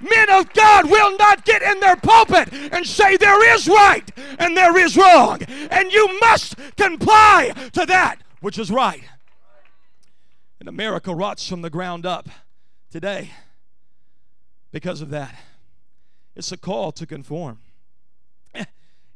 Men 0.00 0.30
of 0.30 0.52
God 0.54 0.90
will 0.90 1.16
not 1.18 1.44
get 1.44 1.62
in 1.62 1.78
their 1.80 1.96
pulpit 1.96 2.52
and 2.72 2.86
say 2.86 3.16
there 3.16 3.54
is 3.54 3.68
right 3.68 4.10
and 4.38 4.56
there 4.56 4.76
is 4.78 4.96
wrong. 4.96 5.42
And 5.70 5.92
you 5.92 6.18
must 6.20 6.56
comply 6.76 7.52
to 7.72 7.84
that 7.86 8.16
which 8.40 8.58
is 8.58 8.70
right. 8.70 9.02
And 10.58 10.68
America 10.68 11.14
rots 11.14 11.46
from 11.46 11.62
the 11.62 11.70
ground 11.70 12.06
up 12.06 12.28
today 12.90 13.30
because 14.72 15.00
of 15.02 15.10
that. 15.10 15.34
It's 16.34 16.52
a 16.52 16.56
call 16.56 16.92
to 16.92 17.06
conform. 17.06 17.58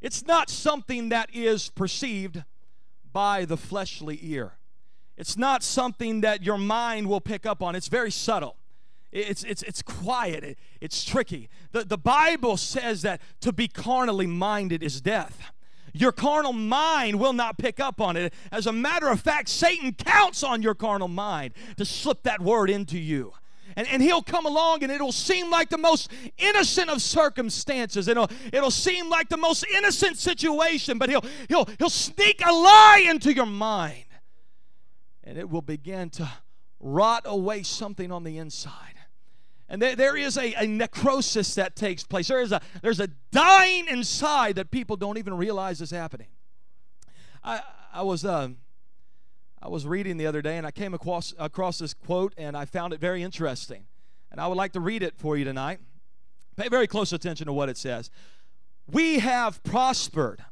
It's 0.05 0.23
not 0.27 0.51
something 0.51 1.09
that 1.09 1.29
is 1.33 1.71
perceived 1.71 2.43
by 3.11 3.43
the 3.43 3.57
fleshly 3.57 4.19
ear. 4.21 4.53
It's 5.17 5.35
not 5.35 5.63
something 5.63 6.21
that 6.21 6.43
your 6.43 6.59
mind 6.59 7.07
will 7.07 7.21
pick 7.21 7.47
up 7.47 7.63
on. 7.63 7.73
It's 7.75 7.87
very 7.87 8.11
subtle. 8.11 8.57
It's, 9.11 9.43
it's, 9.43 9.63
it's 9.63 9.81
quiet. 9.81 10.43
It, 10.43 10.59
it's 10.79 11.03
tricky. 11.03 11.49
The, 11.71 11.85
the 11.85 11.97
Bible 11.97 12.55
says 12.55 13.01
that 13.01 13.19
to 13.41 13.51
be 13.51 13.67
carnally 13.67 14.27
minded 14.27 14.83
is 14.83 15.01
death. 15.01 15.51
Your 15.91 16.11
carnal 16.11 16.53
mind 16.53 17.19
will 17.19 17.33
not 17.33 17.57
pick 17.57 17.79
up 17.79 17.99
on 17.99 18.15
it. 18.15 18.31
As 18.51 18.67
a 18.67 18.73
matter 18.73 19.07
of 19.07 19.21
fact, 19.21 19.49
Satan 19.49 19.93
counts 19.93 20.43
on 20.43 20.61
your 20.61 20.75
carnal 20.75 21.07
mind 21.07 21.53
to 21.77 21.85
slip 21.85 22.21
that 22.23 22.41
word 22.41 22.69
into 22.69 22.99
you 22.99 23.33
and, 23.75 23.87
and 23.87 24.01
he'll 24.01 24.21
come 24.21 24.45
along 24.45 24.83
and 24.83 24.91
it'll 24.91 25.11
seem 25.11 25.49
like 25.49 25.69
the 25.69 25.77
most 25.77 26.11
innocent 26.37 26.89
of 26.89 27.01
circumstances. 27.01 28.07
It'll, 28.07 28.29
it'll 28.53 28.71
seem 28.71 29.09
like 29.09 29.29
the 29.29 29.37
most 29.37 29.65
innocent 29.65 30.17
situation, 30.17 30.97
but 30.97 31.09
he'll, 31.09 31.23
he'll, 31.47 31.65
he'll 31.77 31.89
sneak 31.89 32.41
a 32.45 32.51
lie 32.51 33.05
into 33.09 33.33
your 33.33 33.45
mind. 33.45 34.05
And 35.23 35.37
it 35.37 35.49
will 35.49 35.61
begin 35.61 36.09
to 36.11 36.29
rot 36.79 37.23
away 37.25 37.63
something 37.63 38.11
on 38.11 38.23
the 38.23 38.37
inside. 38.37 38.93
And 39.67 39.81
there, 39.81 39.95
there 39.95 40.15
is 40.15 40.37
a, 40.37 40.53
a 40.53 40.67
necrosis 40.67 41.55
that 41.55 41.75
takes 41.75 42.03
place. 42.03 42.27
There 42.27 42.41
is 42.41 42.51
a, 42.51 42.61
there's 42.81 42.99
a 42.99 43.07
dying 43.31 43.87
inside 43.87 44.55
that 44.55 44.69
people 44.69 44.95
don't 44.95 45.17
even 45.17 45.35
realize 45.35 45.81
is 45.81 45.91
happening. 45.91 46.27
I, 47.43 47.61
I 47.93 48.03
was 48.03 48.23
uh, 48.23 48.49
I 49.65 49.67
was 49.67 49.87
reading 49.87 50.17
the 50.17 50.27
other 50.27 50.43
day 50.43 50.59
and 50.59 50.67
I 50.67 50.69
came 50.69 50.93
across, 50.93 51.33
across 51.39 51.79
this 51.79 51.95
quote 51.95 52.35
and 52.37 52.55
I 52.55 52.65
found 52.65 52.93
it 52.93 52.99
very 52.99 53.23
interesting. 53.23 53.87
And 54.31 54.39
I 54.39 54.45
would 54.45 54.57
like 54.57 54.73
to 54.73 54.79
read 54.79 55.01
it 55.01 55.17
for 55.17 55.37
you 55.37 55.43
tonight. 55.43 55.79
Pay 56.55 56.67
very 56.69 56.85
close 56.85 57.11
attention 57.11 57.47
to 57.47 57.53
what 57.53 57.67
it 57.67 57.75
says. 57.75 58.11
We 58.85 59.17
have 59.19 59.63
prospered 59.63 60.45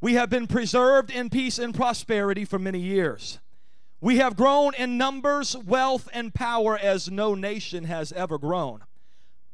We 0.00 0.14
have 0.14 0.30
been 0.30 0.46
preserved 0.46 1.10
in 1.10 1.28
peace 1.28 1.58
and 1.58 1.74
prosperity 1.74 2.44
for 2.44 2.60
many 2.60 2.78
years. 2.78 3.40
We 4.00 4.18
have 4.18 4.36
grown 4.36 4.74
in 4.74 4.96
numbers, 4.96 5.56
wealth, 5.56 6.08
and 6.12 6.32
power 6.32 6.78
as 6.78 7.10
no 7.10 7.34
nation 7.34 7.82
has 7.82 8.12
ever 8.12 8.38
grown. 8.38 8.84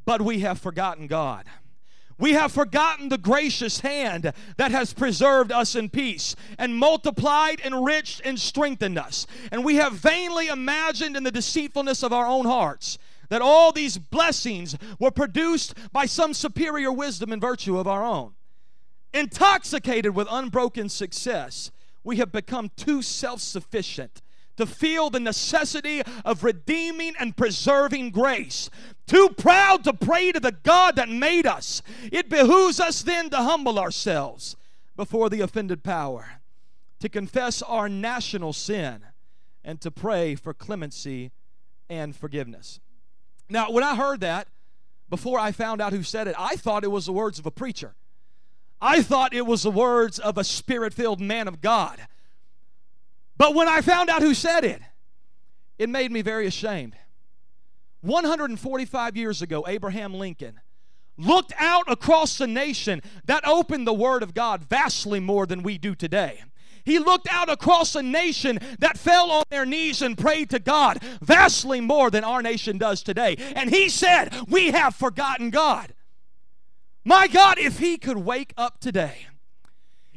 But 0.04 0.20
we 0.20 0.40
have 0.40 0.58
forgotten 0.58 1.06
God. 1.06 1.46
We 2.22 2.34
have 2.34 2.52
forgotten 2.52 3.08
the 3.08 3.18
gracious 3.18 3.80
hand 3.80 4.32
that 4.56 4.70
has 4.70 4.92
preserved 4.92 5.50
us 5.50 5.74
in 5.74 5.88
peace 5.88 6.36
and 6.56 6.76
multiplied, 6.76 7.58
enriched, 7.58 8.22
and 8.24 8.38
strengthened 8.38 8.96
us. 8.96 9.26
And 9.50 9.64
we 9.64 9.74
have 9.74 9.94
vainly 9.94 10.46
imagined 10.46 11.16
in 11.16 11.24
the 11.24 11.32
deceitfulness 11.32 12.04
of 12.04 12.12
our 12.12 12.24
own 12.24 12.44
hearts 12.44 12.96
that 13.28 13.42
all 13.42 13.72
these 13.72 13.98
blessings 13.98 14.76
were 15.00 15.10
produced 15.10 15.74
by 15.90 16.06
some 16.06 16.32
superior 16.32 16.92
wisdom 16.92 17.32
and 17.32 17.42
virtue 17.42 17.76
of 17.76 17.88
our 17.88 18.04
own. 18.04 18.34
Intoxicated 19.12 20.14
with 20.14 20.28
unbroken 20.30 20.88
success, 20.88 21.72
we 22.04 22.18
have 22.18 22.30
become 22.30 22.70
too 22.76 23.02
self 23.02 23.40
sufficient 23.40 24.22
to 24.56 24.66
feel 24.66 25.10
the 25.10 25.20
necessity 25.20 26.02
of 26.24 26.44
redeeming 26.44 27.14
and 27.18 27.36
preserving 27.36 28.10
grace. 28.10 28.70
Too 29.06 29.30
proud 29.36 29.84
to 29.84 29.92
pray 29.92 30.32
to 30.32 30.40
the 30.40 30.56
God 30.62 30.96
that 30.96 31.08
made 31.08 31.46
us. 31.46 31.82
It 32.10 32.28
behooves 32.28 32.80
us 32.80 33.02
then 33.02 33.30
to 33.30 33.38
humble 33.38 33.78
ourselves 33.78 34.56
before 34.96 35.30
the 35.30 35.40
offended 35.40 35.82
power, 35.82 36.40
to 37.00 37.08
confess 37.08 37.62
our 37.62 37.88
national 37.88 38.52
sin, 38.52 39.02
and 39.64 39.80
to 39.80 39.90
pray 39.90 40.34
for 40.34 40.52
clemency 40.52 41.32
and 41.88 42.14
forgiveness. 42.14 42.80
Now, 43.48 43.70
when 43.70 43.84
I 43.84 43.96
heard 43.96 44.20
that, 44.20 44.48
before 45.08 45.38
I 45.38 45.52
found 45.52 45.80
out 45.80 45.92
who 45.92 46.02
said 46.02 46.26
it, 46.26 46.34
I 46.38 46.56
thought 46.56 46.84
it 46.84 46.90
was 46.90 47.06
the 47.06 47.12
words 47.12 47.38
of 47.38 47.46
a 47.46 47.50
preacher. 47.50 47.94
I 48.80 49.02
thought 49.02 49.34
it 49.34 49.46
was 49.46 49.62
the 49.62 49.70
words 49.70 50.18
of 50.18 50.38
a 50.38 50.44
spirit 50.44 50.94
filled 50.94 51.20
man 51.20 51.46
of 51.46 51.60
God. 51.60 52.00
But 53.36 53.54
when 53.54 53.68
I 53.68 53.80
found 53.80 54.10
out 54.10 54.22
who 54.22 54.34
said 54.34 54.64
it, 54.64 54.80
it 55.78 55.88
made 55.88 56.12
me 56.12 56.22
very 56.22 56.46
ashamed. 56.46 56.94
145 58.02 59.16
years 59.16 59.42
ago, 59.42 59.64
Abraham 59.66 60.14
Lincoln 60.14 60.60
looked 61.16 61.52
out 61.58 61.90
across 61.90 62.38
the 62.38 62.46
nation 62.46 63.00
that 63.26 63.46
opened 63.46 63.86
the 63.86 63.94
Word 63.94 64.22
of 64.22 64.34
God 64.34 64.64
vastly 64.64 65.20
more 65.20 65.46
than 65.46 65.62
we 65.62 65.78
do 65.78 65.94
today. 65.94 66.42
He 66.84 66.98
looked 66.98 67.28
out 67.30 67.48
across 67.48 67.94
a 67.94 68.02
nation 68.02 68.58
that 68.80 68.98
fell 68.98 69.30
on 69.30 69.44
their 69.50 69.64
knees 69.64 70.02
and 70.02 70.18
prayed 70.18 70.50
to 70.50 70.58
God 70.58 71.00
vastly 71.20 71.80
more 71.80 72.10
than 72.10 72.24
our 72.24 72.42
nation 72.42 72.76
does 72.76 73.04
today. 73.04 73.36
And 73.54 73.70
he 73.70 73.88
said, 73.88 74.34
We 74.48 74.72
have 74.72 74.96
forgotten 74.96 75.50
God. 75.50 75.94
My 77.04 77.28
God, 77.28 77.58
if 77.58 77.78
he 77.78 77.98
could 77.98 78.18
wake 78.18 78.52
up 78.56 78.80
today 78.80 79.26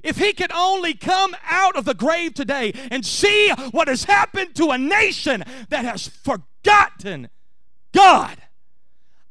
if 0.05 0.17
he 0.17 0.31
could 0.31 0.51
only 0.53 0.93
come 0.93 1.35
out 1.49 1.75
of 1.75 1.83
the 1.83 1.93
grave 1.93 2.33
today 2.33 2.71
and 2.91 3.05
see 3.05 3.51
what 3.71 3.89
has 3.89 4.05
happened 4.05 4.55
to 4.55 4.69
a 4.69 4.77
nation 4.77 5.43
that 5.69 5.83
has 5.83 6.07
forgotten 6.07 7.29
God. 7.93 8.37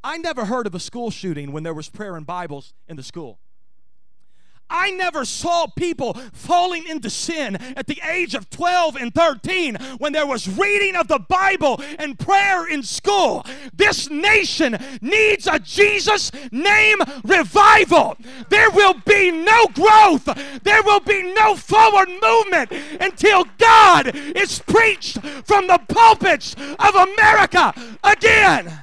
I 0.02 0.18
never 0.18 0.44
heard 0.44 0.66
of 0.66 0.74
a 0.74 0.80
school 0.80 1.10
shooting 1.10 1.52
when 1.52 1.62
there 1.62 1.72
was 1.72 1.88
prayer 1.88 2.16
and 2.16 2.26
Bibles 2.26 2.74
in 2.86 2.96
the 2.96 3.02
school. 3.02 3.38
I 4.70 4.90
never 4.90 5.24
saw 5.24 5.66
people 5.66 6.14
falling 6.32 6.86
into 6.88 7.10
sin 7.10 7.56
at 7.76 7.86
the 7.86 8.00
age 8.08 8.34
of 8.34 8.50
12 8.50 8.96
and 8.96 9.14
13 9.14 9.76
when 9.98 10.12
there 10.12 10.26
was 10.26 10.48
reading 10.48 10.96
of 10.96 11.08
the 11.08 11.18
Bible 11.18 11.80
and 11.98 12.18
prayer 12.18 12.66
in 12.66 12.82
school. 12.82 13.44
This 13.74 14.10
nation 14.10 14.76
needs 15.00 15.46
a 15.46 15.58
Jesus 15.58 16.32
name 16.50 16.98
revival. 17.24 18.16
There 18.48 18.70
will 18.70 18.94
be 19.06 19.30
no 19.30 19.66
growth, 19.68 20.28
there 20.62 20.82
will 20.82 21.00
be 21.00 21.34
no 21.34 21.56
forward 21.56 22.08
movement 22.22 22.72
until 23.00 23.44
God 23.58 24.14
is 24.14 24.60
preached 24.60 25.18
from 25.44 25.66
the 25.66 25.78
pulpits 25.88 26.54
of 26.78 26.94
America 26.94 27.74
again. 28.02 28.80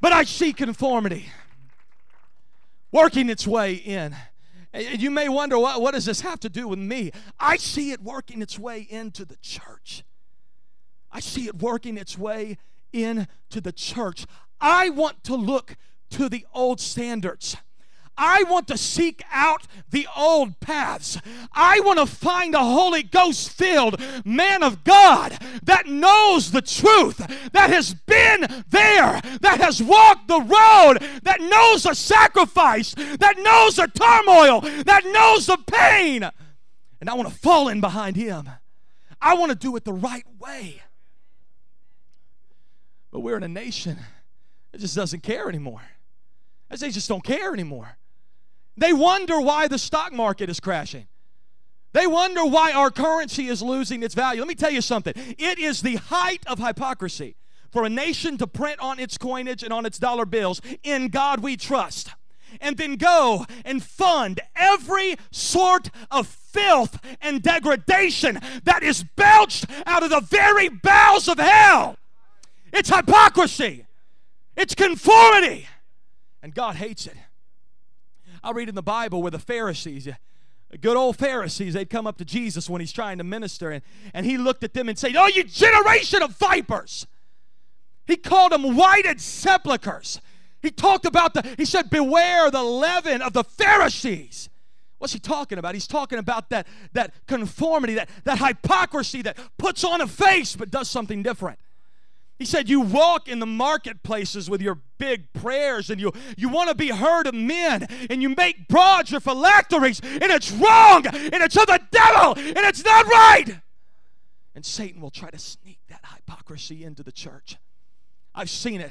But 0.00 0.12
I 0.12 0.24
see 0.24 0.52
conformity 0.52 1.30
working 2.96 3.28
its 3.28 3.46
way 3.46 3.74
in. 3.74 4.16
You 4.74 5.10
may 5.10 5.28
wonder, 5.28 5.58
what, 5.58 5.80
what 5.80 5.92
does 5.92 6.06
this 6.06 6.22
have 6.22 6.40
to 6.40 6.48
do 6.48 6.66
with 6.66 6.78
me? 6.78 7.12
I 7.38 7.56
see 7.56 7.92
it 7.92 8.02
working 8.02 8.42
its 8.42 8.58
way 8.58 8.86
into 8.88 9.24
the 9.24 9.36
church. 9.36 10.02
I 11.12 11.20
see 11.20 11.46
it 11.46 11.56
working 11.56 11.96
its 11.96 12.18
way 12.18 12.58
into 12.92 13.60
the 13.60 13.72
church. 13.72 14.26
I 14.60 14.90
want 14.90 15.24
to 15.24 15.34
look 15.34 15.76
to 16.10 16.28
the 16.28 16.46
old 16.54 16.80
standards. 16.80 17.56
I 18.18 18.44
want 18.44 18.68
to 18.68 18.78
seek 18.78 19.22
out 19.30 19.66
the 19.90 20.06
old 20.16 20.58
paths. 20.60 21.18
I 21.52 21.80
want 21.80 21.98
to 21.98 22.06
find 22.06 22.54
a 22.54 22.60
Holy 22.60 23.02
Ghost 23.02 23.50
filled 23.50 24.00
man 24.24 24.62
of 24.62 24.84
God 24.84 25.38
that 25.62 25.86
knows 25.86 26.50
the 26.50 26.62
truth, 26.62 27.18
that 27.52 27.70
has 27.70 27.94
been 27.94 28.64
there, 28.68 29.20
that 29.40 29.58
has 29.60 29.82
walked 29.82 30.28
the 30.28 30.40
road, 30.40 30.98
that 31.22 31.40
knows 31.40 31.82
the 31.82 31.94
sacrifice, 31.94 32.94
that 32.94 33.38
knows 33.38 33.76
the 33.76 33.88
turmoil, 33.88 34.60
that 34.84 35.04
knows 35.06 35.46
the 35.46 35.58
pain. 35.66 36.28
And 37.00 37.10
I 37.10 37.14
want 37.14 37.28
to 37.28 37.34
fall 37.34 37.68
in 37.68 37.80
behind 37.80 38.16
him. 38.16 38.48
I 39.20 39.34
want 39.34 39.50
to 39.50 39.58
do 39.58 39.76
it 39.76 39.84
the 39.84 39.92
right 39.92 40.24
way. 40.38 40.82
But 43.10 43.20
we're 43.20 43.36
in 43.36 43.42
a 43.42 43.48
nation 43.48 43.98
that 44.72 44.80
just 44.80 44.96
doesn't 44.96 45.22
care 45.22 45.48
anymore. 45.48 45.82
They 46.68 46.90
just 46.90 47.08
don't 47.08 47.24
care 47.24 47.52
anymore. 47.52 47.96
They 48.76 48.92
wonder 48.92 49.40
why 49.40 49.68
the 49.68 49.78
stock 49.78 50.12
market 50.12 50.50
is 50.50 50.60
crashing. 50.60 51.06
They 51.92 52.06
wonder 52.06 52.44
why 52.44 52.72
our 52.72 52.90
currency 52.90 53.48
is 53.48 53.62
losing 53.62 54.02
its 54.02 54.14
value. 54.14 54.40
Let 54.40 54.48
me 54.48 54.54
tell 54.54 54.70
you 54.70 54.82
something. 54.82 55.14
It 55.16 55.58
is 55.58 55.80
the 55.80 55.96
height 55.96 56.42
of 56.46 56.58
hypocrisy 56.58 57.36
for 57.70 57.84
a 57.84 57.88
nation 57.88 58.36
to 58.38 58.46
print 58.46 58.78
on 58.80 58.98
its 58.98 59.18
coinage 59.18 59.62
and 59.62 59.72
on 59.72 59.86
its 59.86 59.98
dollar 59.98 60.24
bills, 60.24 60.60
in 60.82 61.08
God 61.08 61.42
we 61.42 61.56
trust, 61.56 62.10
and 62.60 62.76
then 62.76 62.96
go 62.96 63.44
and 63.64 63.82
fund 63.82 64.40
every 64.54 65.16
sort 65.30 65.90
of 66.10 66.26
filth 66.26 66.98
and 67.20 67.42
degradation 67.42 68.38
that 68.64 68.82
is 68.82 69.04
belched 69.16 69.66
out 69.86 70.02
of 70.02 70.10
the 70.10 70.20
very 70.20 70.68
bowels 70.68 71.28
of 71.28 71.38
hell. 71.38 71.96
It's 72.72 72.88
hypocrisy, 72.88 73.86
it's 74.56 74.74
conformity, 74.74 75.66
and 76.42 76.54
God 76.54 76.76
hates 76.76 77.06
it. 77.06 77.16
I 78.42 78.52
read 78.52 78.68
in 78.68 78.74
the 78.74 78.82
Bible 78.82 79.22
where 79.22 79.30
the 79.30 79.38
Pharisees, 79.38 80.08
good 80.80 80.96
old 80.96 81.16
Pharisees, 81.16 81.74
they'd 81.74 81.90
come 81.90 82.06
up 82.06 82.18
to 82.18 82.24
Jesus 82.24 82.68
when 82.68 82.80
he's 82.80 82.92
trying 82.92 83.18
to 83.18 83.24
minister, 83.24 83.70
and, 83.70 83.82
and 84.14 84.26
he 84.26 84.36
looked 84.36 84.64
at 84.64 84.74
them 84.74 84.88
and 84.88 84.98
said, 84.98 85.14
Oh, 85.16 85.26
you 85.26 85.44
generation 85.44 86.22
of 86.22 86.36
vipers! 86.36 87.06
He 88.06 88.16
called 88.16 88.52
them 88.52 88.76
whited 88.76 89.20
sepulchres. 89.20 90.20
He 90.62 90.70
talked 90.70 91.06
about 91.06 91.34
the, 91.34 91.54
he 91.56 91.64
said, 91.64 91.90
Beware 91.90 92.50
the 92.50 92.62
leaven 92.62 93.22
of 93.22 93.32
the 93.32 93.44
Pharisees. 93.44 94.48
What's 94.98 95.12
he 95.12 95.18
talking 95.18 95.58
about? 95.58 95.74
He's 95.74 95.86
talking 95.86 96.18
about 96.18 96.48
that, 96.50 96.66
that 96.92 97.12
conformity, 97.26 97.94
that, 97.94 98.08
that 98.24 98.38
hypocrisy 98.38 99.22
that 99.22 99.36
puts 99.58 99.84
on 99.84 100.00
a 100.00 100.06
face 100.06 100.56
but 100.56 100.70
does 100.70 100.90
something 100.90 101.22
different. 101.22 101.58
He 102.38 102.44
said, 102.44 102.68
You 102.68 102.80
walk 102.80 103.28
in 103.28 103.38
the 103.38 103.46
marketplaces 103.46 104.50
with 104.50 104.60
your 104.60 104.78
big 104.98 105.32
prayers 105.32 105.90
and 105.90 106.00
you, 106.00 106.12
you 106.36 106.48
want 106.48 106.68
to 106.68 106.74
be 106.74 106.88
heard 106.88 107.26
of 107.26 107.34
men 107.34 107.86
and 108.10 108.22
you 108.22 108.30
make 108.30 108.68
broad 108.68 109.10
your 109.10 109.20
phylacteries 109.20 110.00
and 110.00 110.24
it's 110.24 110.50
wrong 110.52 111.06
and 111.06 111.34
it's 111.34 111.56
of 111.56 111.66
the 111.66 111.80
devil 111.90 112.34
and 112.36 112.58
it's 112.58 112.84
not 112.84 113.06
right. 113.06 113.60
And 114.54 114.64
Satan 114.64 115.00
will 115.00 115.10
try 115.10 115.30
to 115.30 115.38
sneak 115.38 115.78
that 115.88 116.00
hypocrisy 116.14 116.84
into 116.84 117.02
the 117.02 117.12
church. 117.12 117.56
I've 118.34 118.50
seen 118.50 118.80
it. 118.80 118.90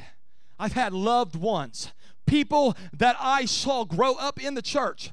I've 0.59 0.73
had 0.73 0.93
loved 0.93 1.35
ones, 1.35 1.91
people 2.25 2.75
that 2.93 3.15
I 3.19 3.45
saw 3.45 3.83
grow 3.83 4.13
up 4.13 4.41
in 4.41 4.55
the 4.55 4.61
church. 4.61 5.11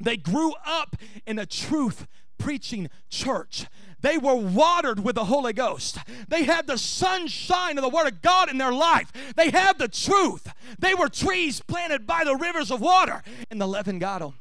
They 0.00 0.16
grew 0.16 0.54
up 0.66 0.96
in 1.26 1.38
a 1.38 1.46
truth 1.46 2.06
preaching 2.38 2.90
church. 3.08 3.66
They 4.02 4.18
were 4.18 4.34
watered 4.34 5.02
with 5.02 5.14
the 5.14 5.24
Holy 5.24 5.52
Ghost. 5.52 5.98
They 6.28 6.42
had 6.42 6.66
the 6.66 6.76
sunshine 6.76 7.78
of 7.78 7.82
the 7.82 7.88
Word 7.88 8.08
of 8.08 8.20
God 8.20 8.50
in 8.50 8.58
their 8.58 8.72
life. 8.72 9.10
They 9.36 9.50
had 9.50 9.78
the 9.78 9.88
truth. 9.88 10.52
They 10.78 10.94
were 10.94 11.08
trees 11.08 11.60
planted 11.60 12.06
by 12.06 12.24
the 12.24 12.36
rivers 12.36 12.70
of 12.70 12.80
water, 12.80 13.22
and 13.50 13.60
the 13.60 13.66
leaven 13.66 13.98
got 13.98 14.20
them. 14.20 14.34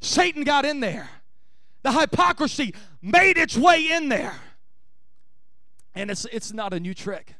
Satan 0.00 0.44
got 0.44 0.64
in 0.64 0.80
there. 0.80 1.08
The 1.82 1.92
hypocrisy 1.92 2.74
made 3.00 3.38
its 3.38 3.56
way 3.56 3.90
in 3.90 4.10
there. 4.10 4.34
And 5.94 6.10
it's, 6.10 6.26
it's 6.26 6.52
not 6.52 6.72
a 6.74 6.80
new 6.80 6.94
trick. 6.94 7.34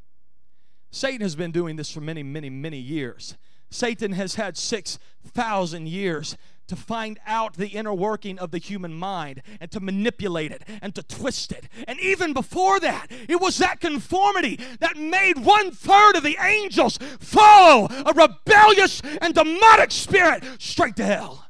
Satan 0.91 1.21
has 1.21 1.37
been 1.37 1.53
doing 1.53 1.77
this 1.77 1.91
for 1.91 2.01
many, 2.01 2.23
many, 2.23 2.51
many 2.51 2.79
years. 2.79 3.37
Satan 3.71 4.13
has 4.13 4.35
had 4.35 4.57
6,000 4.57 5.87
years 5.87 6.37
to 6.71 6.77
find 6.77 7.19
out 7.27 7.55
the 7.55 7.67
inner 7.67 7.93
working 7.93 8.39
of 8.39 8.53
the 8.53 8.59
human 8.59 8.95
mind 8.95 9.43
and 9.61 9.71
to 9.73 9.81
manipulate 9.81 10.53
it 10.53 10.63
and 10.81 10.95
to 10.95 11.03
twist 11.03 11.51
it. 11.51 11.69
And 11.89 11.99
even 12.01 12.33
before 12.33 12.79
that, 12.79 13.09
it 13.29 13.41
was 13.41 13.59
that 13.59 13.81
conformity 13.81 14.61
that 14.79 14.97
made 14.97 15.39
one 15.39 15.73
third 15.73 16.15
of 16.15 16.23
the 16.23 16.39
angels 16.41 16.97
follow 17.19 17.89
a 17.91 18.13
rebellious 18.13 19.03
and 19.21 19.35
demonic 19.35 19.91
spirit 19.91 20.45
straight 20.59 20.95
to 20.97 21.05
hell. 21.05 21.47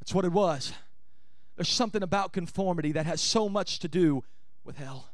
That's 0.00 0.14
what 0.14 0.26
it 0.26 0.32
was. 0.32 0.74
There's 1.56 1.70
something 1.70 2.02
about 2.02 2.32
conformity 2.32 2.92
that 2.92 3.06
has 3.06 3.22
so 3.22 3.48
much 3.48 3.78
to 3.78 3.88
do 3.88 4.22
with 4.64 4.76
hell. 4.76 5.08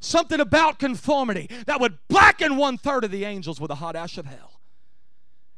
Something 0.00 0.40
about 0.40 0.78
conformity 0.78 1.50
that 1.66 1.80
would 1.80 1.98
blacken 2.08 2.56
one 2.56 2.78
third 2.78 3.04
of 3.04 3.10
the 3.10 3.24
angels 3.24 3.60
with 3.60 3.68
the 3.68 3.74
hot 3.74 3.94
ash 3.94 4.16
of 4.16 4.24
hell. 4.24 4.61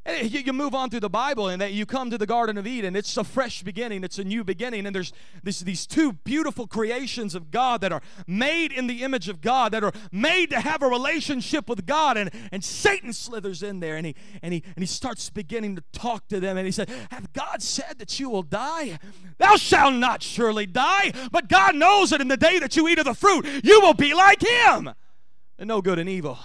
You, 0.06 0.52
move 0.52 0.74
on 0.74 0.90
through 0.90 1.00
the 1.00 1.08
Bible 1.08 1.48
and 1.48 1.62
that 1.62 1.72
you 1.72 1.86
come 1.86 2.10
to 2.10 2.18
the 2.18 2.26
Garden 2.26 2.58
of 2.58 2.66
Eden. 2.66 2.94
It's 2.94 3.16
a 3.16 3.24
fresh 3.24 3.62
beginning, 3.62 4.04
it's 4.04 4.18
a 4.18 4.24
new 4.24 4.44
beginning. 4.44 4.84
And 4.84 4.94
there's 4.94 5.14
this, 5.42 5.60
these 5.60 5.86
two 5.86 6.12
beautiful 6.12 6.66
creations 6.66 7.34
of 7.34 7.50
God 7.50 7.80
that 7.80 7.90
are 7.90 8.02
made 8.26 8.70
in 8.70 8.86
the 8.86 9.02
image 9.02 9.30
of 9.30 9.40
God, 9.40 9.72
that 9.72 9.82
are 9.82 9.92
made 10.12 10.50
to 10.50 10.60
have 10.60 10.82
a 10.82 10.88
relationship 10.88 11.70
with 11.70 11.86
God. 11.86 12.18
And, 12.18 12.30
and 12.52 12.62
Satan 12.62 13.14
slithers 13.14 13.62
in 13.62 13.80
there 13.80 13.96
and 13.96 14.04
he, 14.04 14.14
and, 14.42 14.52
he, 14.52 14.62
and 14.76 14.82
he 14.82 14.86
starts 14.86 15.30
beginning 15.30 15.76
to 15.76 15.82
talk 15.92 16.28
to 16.28 16.38
them. 16.38 16.58
And 16.58 16.66
he 16.66 16.72
said, 16.72 16.90
Have 17.10 17.32
God 17.32 17.62
said 17.62 17.98
that 17.98 18.20
you 18.20 18.28
will 18.28 18.42
die? 18.42 18.98
Thou 19.38 19.56
shalt 19.56 19.94
not 19.94 20.22
surely 20.22 20.66
die, 20.66 21.12
but 21.32 21.48
God 21.48 21.76
knows 21.76 22.10
that 22.10 22.20
in 22.20 22.28
the 22.28 22.36
day 22.36 22.58
that 22.58 22.76
you 22.76 22.88
eat 22.88 22.98
of 22.98 23.06
the 23.06 23.14
fruit, 23.14 23.46
you 23.64 23.80
will 23.80 23.94
be 23.94 24.12
like 24.12 24.42
him. 24.42 24.90
And 25.58 25.68
know 25.68 25.80
good 25.80 25.98
and 25.98 26.10
evil. 26.10 26.38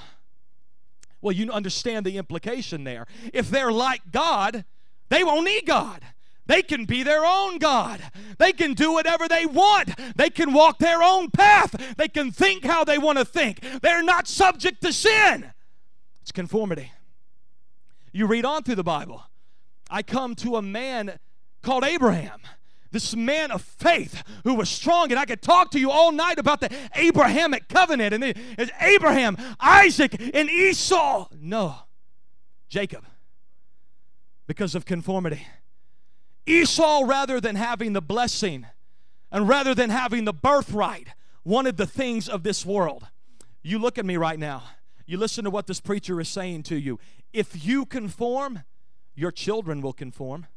Well, 1.21 1.33
you 1.33 1.51
understand 1.51 2.05
the 2.05 2.17
implication 2.17 2.83
there. 2.83 3.05
If 3.33 3.49
they're 3.49 3.71
like 3.71 4.11
God, 4.11 4.65
they 5.09 5.23
won't 5.23 5.45
need 5.45 5.65
God. 5.65 6.01
They 6.45 6.63
can 6.63 6.85
be 6.85 7.03
their 7.03 7.23
own 7.25 7.59
God. 7.59 8.01
They 8.39 8.53
can 8.53 8.73
do 8.73 8.91
whatever 8.91 9.27
they 9.27 9.45
want. 9.45 9.91
They 10.15 10.31
can 10.31 10.51
walk 10.51 10.79
their 10.79 11.03
own 11.03 11.29
path. 11.29 11.95
They 11.97 12.07
can 12.07 12.31
think 12.31 12.65
how 12.65 12.83
they 12.83 12.97
want 12.97 13.19
to 13.19 13.25
think. 13.25 13.59
They're 13.81 14.01
not 14.01 14.27
subject 14.27 14.81
to 14.81 14.91
sin. 14.91 15.51
It's 16.23 16.31
conformity. 16.31 16.91
You 18.11 18.25
read 18.25 18.45
on 18.45 18.63
through 18.63 18.75
the 18.75 18.83
Bible. 18.83 19.23
I 19.91 20.01
come 20.01 20.33
to 20.35 20.55
a 20.55 20.61
man 20.61 21.19
called 21.61 21.83
Abraham 21.83 22.39
this 22.91 23.15
man 23.15 23.51
of 23.51 23.61
faith 23.61 24.23
who 24.43 24.55
was 24.55 24.69
strong. 24.69 25.11
And 25.11 25.19
I 25.19 25.25
could 25.25 25.41
talk 25.41 25.71
to 25.71 25.79
you 25.79 25.91
all 25.91 26.11
night 26.11 26.39
about 26.39 26.61
the 26.61 26.69
Abrahamic 26.95 27.67
covenant 27.67 28.13
and 28.13 28.23
it's 28.23 28.71
Abraham, 28.81 29.37
Isaac, 29.59 30.15
and 30.33 30.49
Esau. 30.49 31.27
No, 31.39 31.75
Jacob, 32.67 33.05
because 34.47 34.75
of 34.75 34.85
conformity. 34.85 35.45
Esau, 36.45 37.03
rather 37.05 37.39
than 37.39 37.55
having 37.55 37.93
the 37.93 38.01
blessing 38.01 38.65
and 39.31 39.47
rather 39.47 39.75
than 39.75 39.89
having 39.91 40.25
the 40.25 40.33
birthright, 40.33 41.09
wanted 41.43 41.77
the 41.77 41.85
things 41.85 42.27
of 42.27 42.43
this 42.43 42.65
world. 42.65 43.07
You 43.61 43.79
look 43.79 43.97
at 43.97 44.05
me 44.05 44.17
right 44.17 44.39
now. 44.39 44.63
You 45.05 45.17
listen 45.17 45.43
to 45.43 45.49
what 45.49 45.67
this 45.67 45.79
preacher 45.79 46.19
is 46.19 46.29
saying 46.29 46.63
to 46.63 46.75
you. 46.75 46.99
If 47.33 47.65
you 47.65 47.85
conform, 47.85 48.63
your 49.15 49.31
children 49.31 49.81
will 49.81 49.93
conform. 49.93 50.47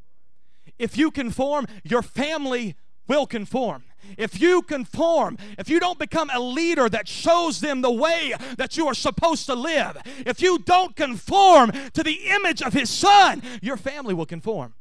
If 0.79 0.97
you 0.97 1.11
conform, 1.11 1.67
your 1.85 2.03
family 2.03 2.77
will 3.07 3.27
conform. 3.27 3.85
If 4.19 4.41
you 4.41 4.63
conform, 4.63 5.39
if 5.59 5.69
you 5.69 5.79
don't 5.79 5.99
become 5.99 6.31
a 6.31 6.41
leader 6.41 6.89
that 6.89 7.07
shows 7.07 7.61
them 7.61 7.83
the 7.83 7.93
way 7.93 8.35
that 8.57 8.77
you 8.77 8.87
are 8.89 8.95
supposed 8.95 9.47
to 9.47 9.55
live, 9.55 9.97
if 10.27 10.43
you 10.43 10.59
don't 10.59 10.97
conform 10.97 11.71
to 11.93 12.03
the 12.03 12.19
image 12.31 12.63
of 12.63 12.73
his 12.73 12.91
son, 12.91 13.43
your 13.61 13.77
family 13.77 14.13
will 14.13 14.27
conform. 14.27 14.75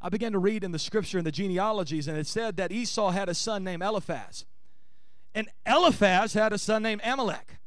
I 0.00 0.08
began 0.08 0.32
to 0.32 0.38
read 0.38 0.64
in 0.64 0.72
the 0.72 0.78
scripture 0.78 1.18
in 1.18 1.24
the 1.24 1.32
genealogies, 1.32 2.08
and 2.08 2.16
it 2.16 2.26
said 2.26 2.56
that 2.56 2.72
Esau 2.72 3.10
had 3.10 3.28
a 3.28 3.34
son 3.34 3.64
named 3.64 3.82
Eliphaz, 3.82 4.44
and 5.34 5.48
Eliphaz 5.66 6.32
had 6.32 6.52
a 6.52 6.58
son 6.58 6.82
named 6.82 7.00
Amalek. 7.04 7.58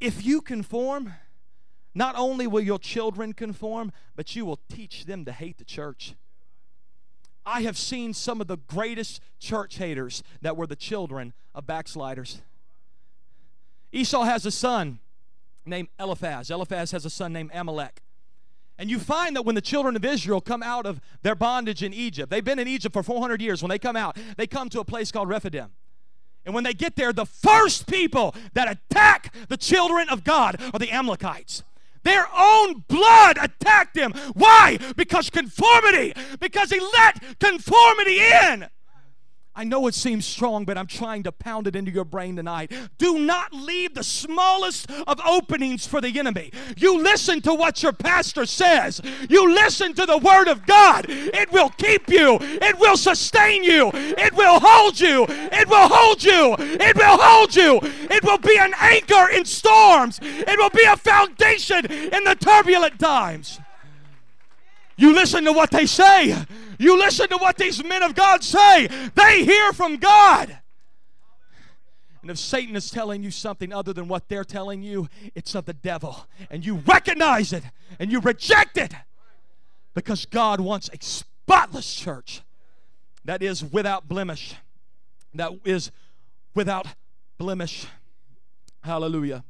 If 0.00 0.24
you 0.24 0.40
conform, 0.40 1.14
not 1.98 2.14
only 2.16 2.46
will 2.46 2.60
your 2.60 2.78
children 2.78 3.32
conform, 3.32 3.90
but 4.14 4.36
you 4.36 4.46
will 4.46 4.60
teach 4.68 5.04
them 5.04 5.24
to 5.24 5.32
hate 5.32 5.58
the 5.58 5.64
church. 5.64 6.14
I 7.44 7.62
have 7.62 7.76
seen 7.76 8.14
some 8.14 8.40
of 8.40 8.46
the 8.46 8.56
greatest 8.56 9.20
church 9.40 9.78
haters 9.78 10.22
that 10.40 10.56
were 10.56 10.68
the 10.68 10.76
children 10.76 11.32
of 11.56 11.66
backsliders. 11.66 12.40
Esau 13.90 14.22
has 14.22 14.46
a 14.46 14.52
son 14.52 15.00
named 15.66 15.88
Eliphaz. 15.98 16.52
Eliphaz 16.52 16.92
has 16.92 17.04
a 17.04 17.10
son 17.10 17.32
named 17.32 17.50
Amalek. 17.52 18.00
And 18.78 18.88
you 18.88 19.00
find 19.00 19.34
that 19.34 19.42
when 19.42 19.56
the 19.56 19.60
children 19.60 19.96
of 19.96 20.04
Israel 20.04 20.40
come 20.40 20.62
out 20.62 20.86
of 20.86 21.00
their 21.22 21.34
bondage 21.34 21.82
in 21.82 21.92
Egypt, 21.92 22.30
they've 22.30 22.44
been 22.44 22.60
in 22.60 22.68
Egypt 22.68 22.92
for 22.92 23.02
400 23.02 23.42
years. 23.42 23.60
When 23.60 23.70
they 23.70 23.78
come 23.80 23.96
out, 23.96 24.16
they 24.36 24.46
come 24.46 24.68
to 24.68 24.78
a 24.78 24.84
place 24.84 25.10
called 25.10 25.28
Rephidim. 25.28 25.72
And 26.46 26.54
when 26.54 26.62
they 26.62 26.74
get 26.74 26.94
there, 26.94 27.12
the 27.12 27.26
first 27.26 27.88
people 27.88 28.36
that 28.54 28.70
attack 28.70 29.34
the 29.48 29.56
children 29.56 30.08
of 30.08 30.22
God 30.22 30.62
are 30.72 30.78
the 30.78 30.92
Amalekites. 30.92 31.64
Their 32.08 32.26
own 32.34 32.84
blood 32.88 33.36
attacked 33.38 33.94
him. 33.94 34.12
Why? 34.32 34.78
Because 34.96 35.28
conformity. 35.28 36.14
Because 36.40 36.70
he 36.70 36.80
let 36.80 37.38
conformity 37.38 38.20
in. 38.20 38.66
I 39.58 39.64
know 39.64 39.88
it 39.88 39.94
seems 39.96 40.24
strong, 40.24 40.64
but 40.64 40.78
I'm 40.78 40.86
trying 40.86 41.24
to 41.24 41.32
pound 41.32 41.66
it 41.66 41.74
into 41.74 41.90
your 41.90 42.04
brain 42.04 42.36
tonight. 42.36 42.70
Do 42.96 43.18
not 43.18 43.52
leave 43.52 43.92
the 43.92 44.04
smallest 44.04 44.88
of 45.08 45.20
openings 45.26 45.84
for 45.84 46.00
the 46.00 46.16
enemy. 46.16 46.52
You 46.76 47.02
listen 47.02 47.40
to 47.40 47.52
what 47.54 47.82
your 47.82 47.92
pastor 47.92 48.46
says, 48.46 49.00
you 49.28 49.52
listen 49.52 49.94
to 49.94 50.06
the 50.06 50.16
word 50.16 50.46
of 50.46 50.64
God. 50.64 51.06
It 51.08 51.50
will 51.50 51.70
keep 51.70 52.08
you, 52.08 52.38
it 52.40 52.78
will 52.78 52.96
sustain 52.96 53.64
you, 53.64 53.90
it 53.92 54.32
will 54.34 54.60
hold 54.62 55.00
you, 55.00 55.26
it 55.28 55.68
will 55.68 55.88
hold 55.88 56.22
you, 56.22 56.54
it 56.60 56.96
will 56.96 57.18
hold 57.18 57.56
you. 57.56 57.80
It 57.82 58.22
will 58.22 58.38
be 58.38 58.56
an 58.60 58.74
anchor 58.78 59.28
in 59.28 59.44
storms, 59.44 60.20
it 60.22 60.56
will 60.56 60.70
be 60.70 60.84
a 60.84 60.96
foundation 60.96 61.84
in 61.86 62.22
the 62.22 62.36
turbulent 62.36 63.00
times. 63.00 63.58
You 64.98 65.14
listen 65.14 65.44
to 65.44 65.52
what 65.52 65.70
they 65.70 65.86
say. 65.86 66.36
You 66.78 66.98
listen 66.98 67.28
to 67.28 67.36
what 67.36 67.56
these 67.56 67.82
men 67.84 68.02
of 68.02 68.16
God 68.16 68.42
say. 68.42 68.88
They 69.14 69.44
hear 69.44 69.72
from 69.72 69.96
God. 69.96 70.58
And 72.20 72.32
if 72.32 72.38
Satan 72.38 72.74
is 72.74 72.90
telling 72.90 73.22
you 73.22 73.30
something 73.30 73.72
other 73.72 73.92
than 73.92 74.08
what 74.08 74.28
they're 74.28 74.44
telling 74.44 74.82
you, 74.82 75.08
it's 75.36 75.54
of 75.54 75.66
the 75.66 75.72
devil. 75.72 76.26
And 76.50 76.66
you 76.66 76.82
recognize 76.84 77.52
it 77.52 77.62
and 78.00 78.10
you 78.10 78.18
reject 78.20 78.76
it 78.76 78.92
because 79.94 80.26
God 80.26 80.60
wants 80.60 80.90
a 80.92 80.98
spotless 81.00 81.94
church 81.94 82.42
that 83.24 83.40
is 83.40 83.64
without 83.64 84.08
blemish. 84.08 84.56
That 85.32 85.52
is 85.64 85.92
without 86.54 86.88
blemish. 87.38 87.86
Hallelujah. 88.82 89.44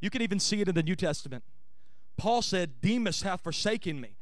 You 0.00 0.10
can 0.10 0.20
even 0.20 0.38
see 0.38 0.60
it 0.60 0.68
in 0.68 0.74
the 0.74 0.82
New 0.82 0.96
Testament. 0.96 1.44
Paul 2.18 2.42
said, 2.42 2.82
Demas 2.82 3.22
hath 3.22 3.40
forsaken 3.40 4.02
me 4.02 4.15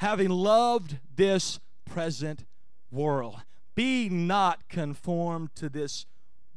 having 0.00 0.30
loved 0.30 0.98
this 1.14 1.60
present 1.84 2.46
world. 2.90 3.42
Be 3.74 4.08
not 4.08 4.66
conformed 4.66 5.54
to 5.54 5.68
this 5.68 6.06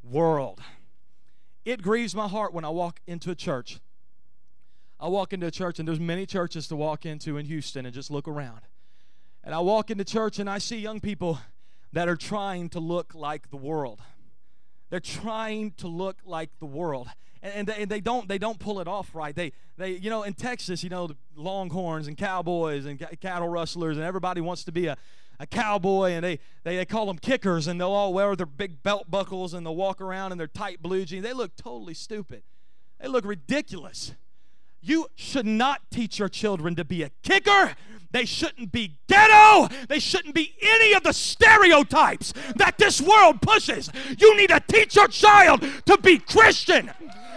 world. 0.01 0.61
It 1.65 1.81
grieves 1.81 2.15
my 2.15 2.29
heart 2.29 2.53
when 2.53 2.63
I 2.63 2.69
walk 2.69 3.01
into 3.05 3.31
a 3.31 3.35
church. 3.35 3.81
I 4.97 5.09
walk 5.09 5.33
into 5.33 5.45
a 5.45 5.51
church, 5.51 5.77
and 5.77 5.85
there's 5.85 5.99
many 5.99 6.25
churches 6.25 6.69
to 6.69 6.77
walk 6.77 7.05
into 7.05 7.35
in 7.35 7.45
Houston 7.45 7.85
and 7.85 7.93
just 7.93 8.09
look 8.09 8.29
around. 8.29 8.61
And 9.43 9.53
I 9.53 9.59
walk 9.59 9.91
into 9.91 10.05
church 10.05 10.39
and 10.39 10.49
I 10.49 10.57
see 10.57 10.77
young 10.77 11.01
people 11.01 11.39
that 11.91 12.07
are 12.07 12.15
trying 12.15 12.69
to 12.69 12.79
look 12.79 13.13
like 13.13 13.49
the 13.49 13.57
world. 13.57 13.99
They're 14.89 15.01
trying 15.01 15.71
to 15.79 15.89
look 15.89 16.19
like 16.25 16.51
the 16.59 16.65
world 16.65 17.09
and, 17.43 17.67
they, 17.67 17.81
and 17.83 17.91
they 17.91 17.99
don't 17.99 18.27
they 18.27 18.37
don't 18.37 18.57
pull 18.57 18.79
it 18.79 18.87
off 18.87 19.13
right. 19.13 19.35
They 19.35 19.51
they 19.77 19.91
you 19.91 20.09
know 20.09 20.23
in 20.23 20.33
Texas, 20.33 20.83
you 20.83 20.89
know, 20.89 21.07
the 21.07 21.15
longhorns 21.35 22.07
and 22.07 22.17
cowboys 22.17 22.85
and 22.85 23.05
cattle 23.19 23.49
rustlers 23.49 23.97
and 23.97 24.05
everybody 24.05 24.41
wants 24.41 24.63
to 24.63 24.71
be 24.71 24.87
a 24.87 24.97
a 25.39 25.47
cowboy 25.47 26.11
and 26.11 26.23
they, 26.23 26.39
they, 26.63 26.77
they 26.77 26.85
call 26.85 27.05
them 27.05 27.17
kickers 27.17 27.67
and 27.67 27.79
they'll 27.79 27.91
all 27.91 28.13
wear 28.13 28.35
their 28.35 28.45
big 28.45 28.83
belt 28.83 29.09
buckles 29.09 29.53
and 29.53 29.65
they'll 29.65 29.75
walk 29.75 29.99
around 30.01 30.31
in 30.31 30.37
their 30.37 30.47
tight 30.47 30.81
blue 30.81 31.05
jeans. 31.05 31.23
They 31.23 31.33
look 31.33 31.55
totally 31.55 31.93
stupid. 31.93 32.43
They 32.99 33.07
look 33.07 33.25
ridiculous. 33.25 34.13
You 34.81 35.07
should 35.15 35.45
not 35.45 35.81
teach 35.91 36.19
your 36.19 36.29
children 36.29 36.75
to 36.75 36.85
be 36.85 37.03
a 37.03 37.09
kicker. 37.23 37.73
They 38.11 38.25
shouldn't 38.25 38.71
be 38.71 38.97
ghetto. 39.07 39.73
They 39.87 39.99
shouldn't 39.99 40.35
be 40.35 40.53
any 40.61 40.93
of 40.93 41.03
the 41.03 41.13
stereotypes 41.13 42.33
that 42.57 42.77
this 42.77 43.01
world 43.01 43.41
pushes. 43.41 43.89
You 44.17 44.35
need 44.37 44.49
to 44.49 44.61
teach 44.67 44.95
your 44.95 45.07
child 45.07 45.65
to 45.85 45.97
be 45.97 46.19
Christian. 46.19 46.91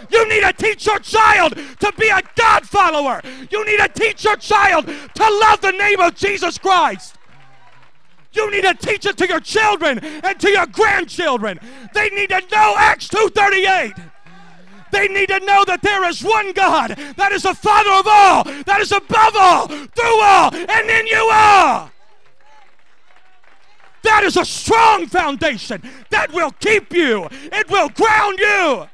You 0.09 0.27
need 0.29 0.41
to 0.41 0.53
teach 0.53 0.85
your 0.85 0.99
child 0.99 1.55
to 1.55 1.93
be 1.97 2.09
a 2.09 2.21
God 2.35 2.67
follower. 2.67 3.21
You 3.49 3.65
need 3.65 3.79
to 3.79 3.89
teach 3.89 4.23
your 4.23 4.37
child 4.37 4.85
to 4.85 5.39
love 5.41 5.61
the 5.61 5.71
name 5.71 5.99
of 5.99 6.15
Jesus 6.15 6.57
Christ. 6.57 7.15
You 8.33 8.51
need 8.51 8.63
to 8.63 8.73
teach 8.75 9.05
it 9.05 9.17
to 9.17 9.27
your 9.27 9.39
children 9.39 9.99
and 9.99 10.39
to 10.39 10.49
your 10.49 10.67
grandchildren. 10.67 11.59
They 11.93 12.09
need 12.09 12.29
to 12.29 12.41
know 12.51 12.75
Acts 12.77 13.07
238. 13.07 13.93
They 14.91 15.07
need 15.07 15.29
to 15.29 15.39
know 15.39 15.65
that 15.65 15.81
there 15.81 16.07
is 16.07 16.23
one 16.23 16.53
God 16.53 16.91
that 17.17 17.31
is 17.31 17.43
the 17.43 17.53
Father 17.53 17.91
of 17.91 18.07
all, 18.07 18.43
that 18.63 18.79
is 18.79 18.91
above 18.91 19.35
all, 19.35 19.67
through 19.67 20.21
all, 20.21 20.53
and 20.53 20.89
in 20.89 21.07
you 21.07 21.29
all. 21.31 21.91
That 24.03 24.23
is 24.23 24.37
a 24.37 24.45
strong 24.45 25.07
foundation 25.07 25.81
that 26.11 26.31
will 26.31 26.51
keep 26.51 26.93
you, 26.93 27.27
it 27.31 27.69
will 27.69 27.89
ground 27.89 28.39
you. 28.39 28.87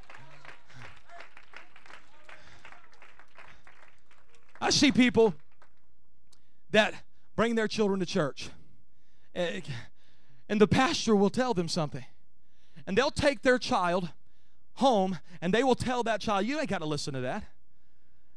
I 4.64 4.70
see 4.70 4.94
people 4.94 5.34
that 6.72 6.94
bring 7.36 7.56
their 7.56 7.68
children 7.68 8.00
to 8.00 8.06
church 8.06 8.50
eh, 9.36 9.60
and 10.48 10.62
the 10.62 10.68
pastor 10.68 11.18
will 11.18 11.30
tell 11.30 11.54
them 11.54 11.68
something. 11.68 12.06
And 12.88 12.98
they'll 12.98 13.12
take 13.12 13.42
their 13.42 13.60
child 13.60 14.10
home 14.76 15.20
and 15.42 15.54
they 15.54 15.66
will 15.66 15.76
tell 15.76 16.02
that 16.04 16.22
child, 16.22 16.46
You 16.46 16.62
ain't 16.62 16.70
got 16.70 16.78
to 16.78 16.86
listen 16.86 17.14
to 17.14 17.20
that. 17.22 17.44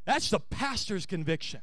That's 0.05 0.29
the 0.29 0.41
pastor's 0.41 1.07
conviction. 1.07 1.61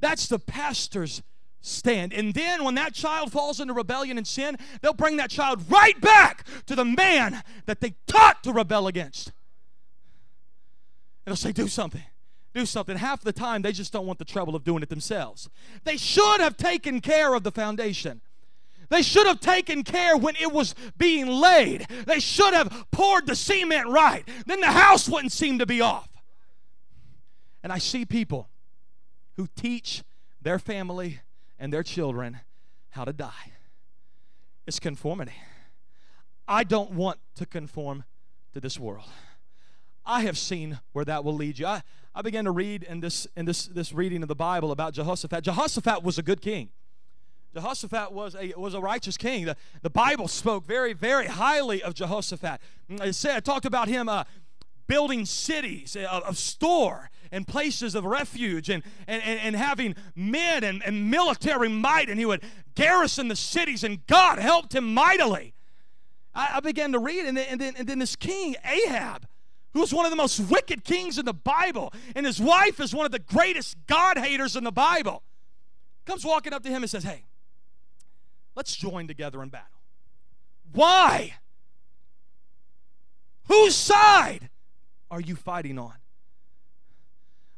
That's 0.00 0.28
the 0.28 0.38
pastor's 0.38 1.22
stand. 1.62 2.12
And 2.12 2.34
then 2.34 2.64
when 2.64 2.74
that 2.74 2.92
child 2.92 3.32
falls 3.32 3.58
into 3.58 3.72
rebellion 3.72 4.18
and 4.18 4.26
sin, 4.26 4.58
they'll 4.82 4.92
bring 4.92 5.16
that 5.16 5.30
child 5.30 5.64
right 5.70 5.98
back 5.98 6.44
to 6.66 6.76
the 6.76 6.84
man 6.84 7.42
that 7.64 7.80
they 7.80 7.94
taught 8.06 8.42
to 8.42 8.52
rebel 8.52 8.86
against. 8.86 9.28
And 11.24 11.32
they'll 11.32 11.36
say, 11.36 11.52
Do 11.52 11.68
something. 11.68 12.02
Do 12.54 12.66
something. 12.66 12.96
Half 12.96 13.22
the 13.22 13.32
time, 13.32 13.62
they 13.62 13.72
just 13.72 13.92
don't 13.92 14.06
want 14.06 14.18
the 14.18 14.24
trouble 14.24 14.54
of 14.54 14.64
doing 14.64 14.82
it 14.82 14.88
themselves. 14.88 15.48
They 15.84 15.96
should 15.96 16.40
have 16.40 16.56
taken 16.56 17.00
care 17.00 17.34
of 17.34 17.42
the 17.44 17.50
foundation. 17.50 18.20
They 18.90 19.00
should 19.02 19.26
have 19.26 19.40
taken 19.40 19.84
care 19.84 20.18
when 20.18 20.36
it 20.36 20.52
was 20.52 20.74
being 20.98 21.26
laid. 21.26 21.86
They 22.06 22.20
should 22.20 22.52
have 22.52 22.86
poured 22.90 23.26
the 23.26 23.34
cement 23.34 23.88
right. 23.88 24.28
Then 24.44 24.60
the 24.60 24.66
house 24.66 25.08
wouldn't 25.08 25.32
seem 25.32 25.58
to 25.60 25.66
be 25.66 25.80
off. 25.80 26.10
And 27.62 27.72
I 27.72 27.78
see 27.78 28.04
people 28.04 28.50
who 29.36 29.48
teach 29.56 30.02
their 30.42 30.58
family 30.58 31.20
and 31.58 31.72
their 31.72 31.82
children 31.82 32.40
how 32.90 33.04
to 33.04 33.14
die. 33.14 33.52
It's 34.66 34.78
conformity. 34.78 35.32
I 36.46 36.64
don't 36.64 36.90
want 36.90 37.18
to 37.36 37.46
conform 37.46 38.04
to 38.52 38.60
this 38.60 38.78
world. 38.78 39.08
I 40.04 40.22
have 40.22 40.36
seen 40.36 40.80
where 40.92 41.04
that 41.04 41.24
will 41.24 41.34
lead 41.34 41.58
you. 41.58 41.66
I, 41.66 41.82
I 42.14 42.22
began 42.22 42.44
to 42.44 42.50
read 42.50 42.82
in 42.82 43.00
this 43.00 43.26
in 43.36 43.46
this 43.46 43.66
this 43.66 43.92
reading 43.92 44.22
of 44.22 44.28
the 44.28 44.34
Bible 44.34 44.70
about 44.70 44.92
Jehoshaphat. 44.92 45.44
Jehoshaphat 45.44 46.02
was 46.02 46.18
a 46.18 46.22
good 46.22 46.40
king. 46.40 46.68
Jehoshaphat 47.54 48.12
was 48.12 48.34
a 48.34 48.52
was 48.56 48.74
a 48.74 48.80
righteous 48.80 49.16
king. 49.16 49.46
The, 49.46 49.56
the 49.82 49.90
Bible 49.90 50.28
spoke 50.28 50.66
very 50.66 50.92
very 50.92 51.26
highly 51.26 51.82
of 51.82 51.94
Jehoshaphat. 51.94 52.60
It 52.88 53.14
said 53.14 53.38
it 53.38 53.44
talked 53.44 53.64
about 53.64 53.88
him 53.88 54.08
uh, 54.08 54.24
building 54.86 55.24
cities 55.24 55.96
of, 55.96 56.04
uh, 56.04 56.20
of 56.26 56.36
store 56.36 57.10
and 57.30 57.48
places 57.48 57.94
of 57.94 58.04
refuge 58.04 58.68
and, 58.68 58.82
and, 59.06 59.22
and, 59.22 59.40
and 59.40 59.56
having 59.56 59.94
men 60.14 60.62
and, 60.62 60.82
and 60.84 61.10
military 61.10 61.68
might, 61.70 62.10
and 62.10 62.18
he 62.18 62.26
would 62.26 62.42
garrison 62.74 63.28
the 63.28 63.36
cities, 63.36 63.84
and 63.84 64.06
God 64.06 64.38
helped 64.38 64.74
him 64.74 64.92
mightily. 64.92 65.54
I, 66.34 66.56
I 66.56 66.60
began 66.60 66.92
to 66.92 66.98
read, 66.98 67.24
and 67.24 67.36
then, 67.36 67.46
and, 67.48 67.60
then, 67.60 67.74
and 67.78 67.88
then 67.88 68.00
this 68.00 68.16
king, 68.16 68.54
Ahab, 68.64 69.26
who 69.72 69.80
was 69.80 69.92
one 69.92 70.04
of 70.04 70.10
the 70.10 70.16
most 70.16 70.38
wicked 70.40 70.84
kings 70.84 71.18
in 71.18 71.24
the 71.24 71.32
Bible, 71.32 71.92
and 72.14 72.26
his 72.26 72.40
wife 72.40 72.80
is 72.80 72.94
one 72.94 73.06
of 73.06 73.12
the 73.12 73.18
greatest 73.18 73.76
God 73.86 74.18
haters 74.18 74.56
in 74.56 74.64
the 74.64 74.72
Bible, 74.72 75.22
comes 76.04 76.24
walking 76.24 76.52
up 76.52 76.62
to 76.64 76.68
him 76.68 76.82
and 76.82 76.90
says, 76.90 77.04
Hey, 77.04 77.24
let's 78.54 78.74
join 78.74 79.06
together 79.06 79.42
in 79.42 79.48
battle. 79.48 79.68
Why? 80.72 81.34
Whose 83.48 83.74
side 83.74 84.48
are 85.10 85.20
you 85.20 85.36
fighting 85.36 85.78
on? 85.78 85.94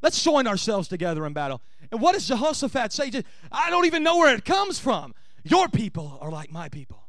Let's 0.03 0.22
join 0.22 0.46
ourselves 0.46 0.88
together 0.88 1.24
in 1.24 1.33
battle. 1.33 1.62
And 1.90 2.00
what 2.00 2.12
does 2.12 2.29
Jehoshaphat 2.29 2.92
say? 2.92 3.11
I 3.50 3.70
don't 3.70 3.87
even 3.87 4.03
know 4.03 4.18
where 4.18 4.35
it 4.35 4.44
comes 4.44 4.79
from. 4.79 5.14
Your 5.44 5.68
people 5.68 6.18
are 6.20 6.31
like 6.31 6.53
my 6.53 6.68
people. 6.68 7.04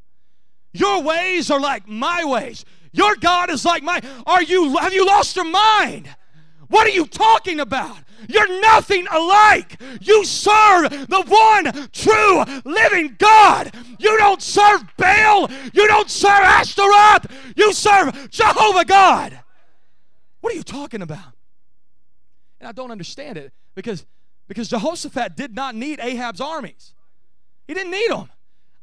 Your 0.75 1.01
ways 1.01 1.49
are 1.49 1.59
like 1.59 1.87
my 1.87 2.25
ways. 2.25 2.65
Your 2.91 3.15
God 3.15 3.49
is 3.49 3.65
like 3.65 3.81
mine. 3.81 4.01
Are 4.25 4.43
you 4.43 4.77
have 4.77 4.93
you 4.93 5.05
lost 5.05 5.35
your 5.35 5.45
mind? 5.45 6.13
What 6.67 6.85
are 6.87 6.91
you 6.91 7.05
talking 7.05 7.59
about? 7.59 7.97
You're 8.27 8.59
nothing 8.61 9.05
alike. 9.07 9.79
You 10.01 10.25
serve 10.25 10.89
the 10.89 11.23
one 11.27 11.89
true 11.91 12.43
living 12.65 13.15
God. 13.17 13.71
You 13.99 14.17
don't 14.17 14.41
serve 14.41 14.83
Baal. 14.97 15.49
You 15.73 15.87
don't 15.87 16.09
serve 16.09 16.41
Ashtaroth. 16.43 17.27
You 17.55 17.71
serve 17.73 18.29
Jehovah 18.29 18.85
God. 18.85 19.39
What 20.41 20.53
are 20.53 20.57
you 20.57 20.63
talking 20.63 21.01
about? 21.01 21.33
And 22.59 22.67
I 22.67 22.71
don't 22.71 22.91
understand 22.91 23.37
it 23.37 23.53
because, 23.75 24.05
because 24.47 24.69
Jehoshaphat 24.69 25.35
did 25.35 25.53
not 25.53 25.75
need 25.75 25.99
Ahab's 25.99 26.41
armies. 26.41 26.93
He 27.67 27.73
didn't 27.73 27.91
need 27.91 28.09
them. 28.09 28.29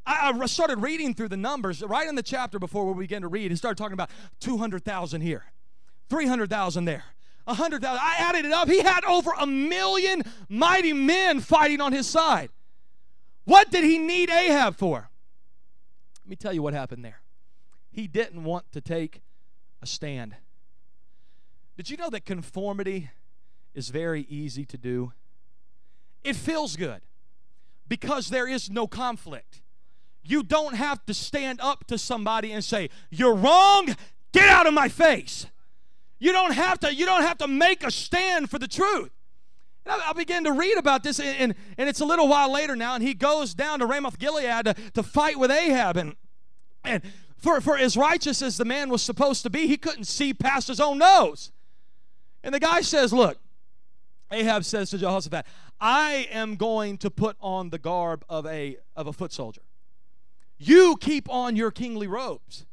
I, 0.05 0.47
started 0.47 0.79
reading 0.79 1.15
through 1.15 1.29
the 1.29 1.37
numbers 1.37 1.83
right 1.83 2.09
in 2.09 2.15
the 2.15 2.23
chapter 2.23 2.59
before 2.59 2.93
we 2.93 3.05
began 3.05 3.23
to 3.23 3.29
read. 3.29 3.51
He 3.51 3.57
started 3.57 3.79
talking 3.79 3.93
about 3.93 4.11
200,000 4.41 5.21
here, 5.21 5.45
300,000 6.11 6.85
there, 6.85 7.05
100,000. 7.45 8.01
I 8.01 8.15
added 8.19 8.45
it 8.45 8.53
up. 8.53 8.69
He 8.69 8.81
had 8.81 9.05
over 9.05 9.31
a 9.39 9.47
million 9.47 10.23
mighty 10.49 10.93
men 10.93 11.41
fighting 11.41 11.81
on 11.81 11.93
his 11.93 12.09
side. 12.09 12.51
What 13.45 13.71
did 13.71 13.85
he 13.85 13.99
need 13.99 14.31
Ahab 14.31 14.77
for? 14.77 15.09
Let 16.25 16.31
me 16.31 16.37
tell 16.37 16.53
you 16.53 16.63
what 16.63 16.75
happened 16.75 17.05
there. 17.05 17.21
He 17.91 18.07
didn't 18.09 18.45
want 18.45 18.71
to 18.73 18.81
take 18.81 19.23
a 19.81 19.87
stand. 19.87 20.37
Did 21.77 21.91
you 21.91 21.97
know 21.97 22.11
that 22.11 22.25
conformity 22.25 23.11
is 23.75 23.89
very 23.89 24.23
easy 24.29 24.65
to 24.67 24.77
do. 24.77 25.13
It 26.23 26.37
feels 26.37 26.77
good 26.77 27.01
because 27.89 28.29
there 28.29 28.47
is 28.47 28.71
no 28.71 28.87
conflict. 28.87 29.62
You 30.23 30.43
don't 30.43 30.75
have 30.75 31.05
to 31.07 31.15
stand 31.15 31.61
up 31.61 31.87
to 31.89 31.99
somebody 31.99 32.53
and 32.53 32.65
say, 32.65 32.91
"You're 33.11 33.35
wrong. 33.35 33.97
Get 34.33 34.49
out 34.49 34.67
of 34.67 34.75
my 34.75 34.89
face." 34.89 35.47
You 36.19 36.31
don't 36.31 36.53
have 36.53 36.79
to 36.81 36.95
you 36.95 37.05
don't 37.05 37.23
have 37.23 37.39
to 37.39 37.49
make 37.49 37.83
a 37.83 37.91
stand 37.91 38.49
for 38.49 38.59
the 38.59 38.69
truth. 38.69 39.11
And 39.85 40.01
I, 40.01 40.11
I 40.11 40.13
began 40.13 40.45
to 40.45 40.53
read 40.53 40.79
about 40.79 41.03
this, 41.03 41.19
and, 41.19 41.37
and, 41.37 41.55
and, 41.77 41.89
it's 41.89 42.01
a 42.01 42.05
little 42.05 42.29
while 42.29 42.53
later 42.53 42.77
now, 42.77 42.95
and 42.95 43.03
he 43.03 43.15
goes 43.15 43.55
down 43.55 43.81
to 43.81 43.87
Ramoth 43.87 44.19
Gilead 44.19 44.67
to, 44.67 44.75
to 44.95 45.03
fight 45.03 45.39
with 45.39 45.51
Ahab. 45.51 45.97
And, 45.97 46.15
and 46.85 47.03
for, 47.37 47.61
for 47.61 47.77
as 47.77 47.97
righteous 47.97 48.41
as 48.41 48.57
the 48.57 48.65
man 48.65 48.89
was 48.89 49.03
supposed 49.03 49.43
to 49.43 49.51
be, 49.51 49.67
he 49.67 49.77
couldn't 49.77 50.05
see 50.05 50.33
past 50.33 50.69
his 50.69 50.79
own 50.79 50.99
nose. 50.99 51.51
And 52.45 52.55
the 52.55 52.61
guy 52.61 52.83
says, 52.83 53.13
Look, 53.13 53.39
Ahab 54.31 54.65
says 54.65 54.91
to 54.91 54.99
Jehoshaphat, 54.99 55.45
I 55.81 56.29
am 56.31 56.55
going 56.55 56.99
to 56.99 57.11
put 57.11 57.37
on 57.41 57.71
the 57.71 57.79
garb 57.79 58.25
of 58.29 58.47
a, 58.47 58.77
of 58.95 59.09
a 59.09 59.13
foot 59.13 59.33
soldier. 59.33 59.63
You 60.65 60.97
keep 60.97 61.29
on 61.29 61.57
your 61.57 61.73
kingly 61.73 62.07
robes. 62.07 62.67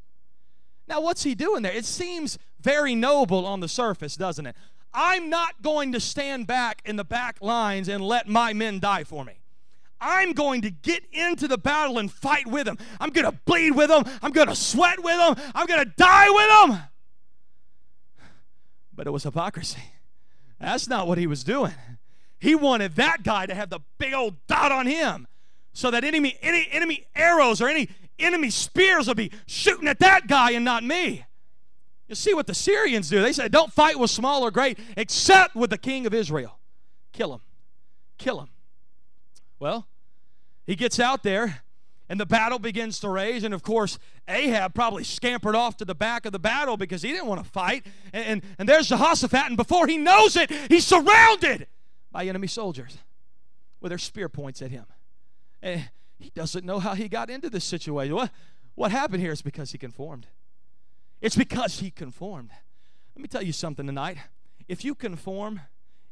Now, 0.88 1.02
what's 1.02 1.24
he 1.24 1.34
doing 1.34 1.64
there? 1.64 1.72
It 1.72 1.86
seems 1.86 2.38
very 2.62 2.94
noble 2.94 3.48
on 3.48 3.62
the 3.62 3.68
surface, 3.68 4.16
doesn't 4.16 4.46
it? 4.46 4.56
I'm 4.94 5.30
not 5.30 5.64
going 5.64 5.92
to 5.94 6.00
stand 6.00 6.46
back 6.46 6.84
in 6.86 6.98
the 6.98 7.04
back 7.04 7.38
lines 7.42 7.88
and 7.88 8.04
let 8.04 8.28
my 8.28 8.54
men 8.54 8.80
die 8.80 9.04
for 9.04 9.26
me. 9.26 9.42
I'm 10.00 10.34
going 10.34 10.62
to 10.62 10.70
get 10.70 11.04
into 11.12 11.48
the 11.48 11.58
battle 11.58 11.98
and 11.98 12.12
fight 12.12 12.46
with 12.46 12.66
them. 12.66 12.78
I'm 13.00 13.10
going 13.10 13.26
to 13.26 13.38
bleed 13.46 13.72
with 13.72 13.90
them. 13.90 14.04
I'm 14.22 14.32
going 14.32 14.48
to 14.48 14.56
sweat 14.56 15.04
with 15.04 15.18
them. 15.18 15.36
I'm 15.56 15.66
going 15.66 15.84
to 15.84 15.92
die 15.98 16.30
with 16.30 16.70
them. 16.70 16.84
But 18.94 19.08
it 19.08 19.12
was 19.12 19.24
hypocrisy. 19.24 19.82
That's 20.60 20.88
not 20.88 21.08
what 21.08 21.18
he 21.18 21.26
was 21.26 21.44
doing. 21.44 21.74
He 22.40 22.54
wanted 22.54 22.96
that 22.96 23.24
guy 23.24 23.48
to 23.48 23.56
have 23.56 23.72
the 23.72 23.80
big 23.98 24.14
old 24.14 24.46
dot 24.46 24.72
on 24.72 24.86
him 24.86 25.28
so 25.80 25.90
that 25.92 26.04
enemy, 26.04 26.38
any 26.42 26.68
enemy 26.72 27.08
arrows 27.16 27.62
or 27.62 27.70
any 27.70 27.88
enemy 28.20 28.50
spears 28.50 29.08
will 29.08 29.16
be 29.16 29.32
shooting 29.48 29.88
at 29.88 30.00
that 30.00 30.28
guy 30.28 30.52
and 30.52 30.66
not 30.66 30.84
me. 30.84 31.26
You 32.10 32.16
see 32.16 32.34
what 32.34 32.48
the 32.48 32.54
Syrians 32.54 33.10
do. 33.10 33.22
They 33.22 33.32
said, 33.32 33.52
Don't 33.52 33.72
fight 33.72 33.98
with 33.98 34.12
small 34.12 34.44
or 34.44 34.52
great, 34.52 34.78
except 34.98 35.56
with 35.56 35.70
the 35.70 35.78
king 35.78 36.06
of 36.06 36.14
Israel. 36.14 36.60
Kill 37.14 37.34
him. 37.34 37.42
Kill 38.18 38.42
him. 38.42 38.50
Well, 39.58 39.88
he 40.66 40.76
gets 40.76 41.00
out 41.00 41.24
there 41.24 41.62
and 42.10 42.20
the 42.20 42.26
battle 42.26 42.60
begins 42.60 43.00
to 43.00 43.10
rage. 43.10 43.46
And 43.46 43.54
of 43.54 43.64
course, 43.64 44.00
Ahab 44.28 44.74
probably 44.74 45.06
scampered 45.06 45.56
off 45.56 45.78
to 45.78 45.86
the 45.86 45.96
back 45.96 46.26
of 46.26 46.34
the 46.34 46.40
battle 46.40 46.76
because 46.76 47.04
he 47.04 47.12
didn't 47.12 47.28
want 47.28 47.42
to 47.42 47.50
fight. 47.50 47.86
And, 48.12 48.26
and, 48.26 48.42
and 48.58 48.68
there's 48.68 48.90
Jehoshaphat, 48.90 49.46
and 49.46 49.56
before 49.56 49.88
he 49.88 49.98
knows 49.98 50.36
it, 50.36 50.52
he's 50.68 50.86
surrounded 50.86 51.68
by 52.12 52.26
enemy 52.26 52.48
soldiers 52.48 52.98
with 53.80 53.92
their 53.92 53.98
spear 53.98 54.28
points 54.28 54.62
at 54.62 54.72
him. 54.72 54.86
And 55.62 55.90
he 56.18 56.32
doesn't 56.36 56.66
know 56.66 56.80
how 56.80 56.94
he 56.94 57.08
got 57.08 57.30
into 57.30 57.50
this 57.50 57.64
situation. 57.64 58.16
What, 58.16 58.32
what 58.76 58.92
happened 58.92 59.22
here 59.22 59.32
is 59.32 59.42
because 59.42 59.72
he 59.72 59.78
conformed. 59.78 60.28
It's 61.22 61.36
because 61.36 61.80
he 61.80 61.92
conformed. 61.92 62.52
Let 63.16 63.22
me 63.22 63.28
tell 63.28 63.44
you 63.44 63.54
something 63.54 63.86
tonight. 63.86 64.18
If 64.68 64.86
you 64.86 64.96
conform, 64.96 65.62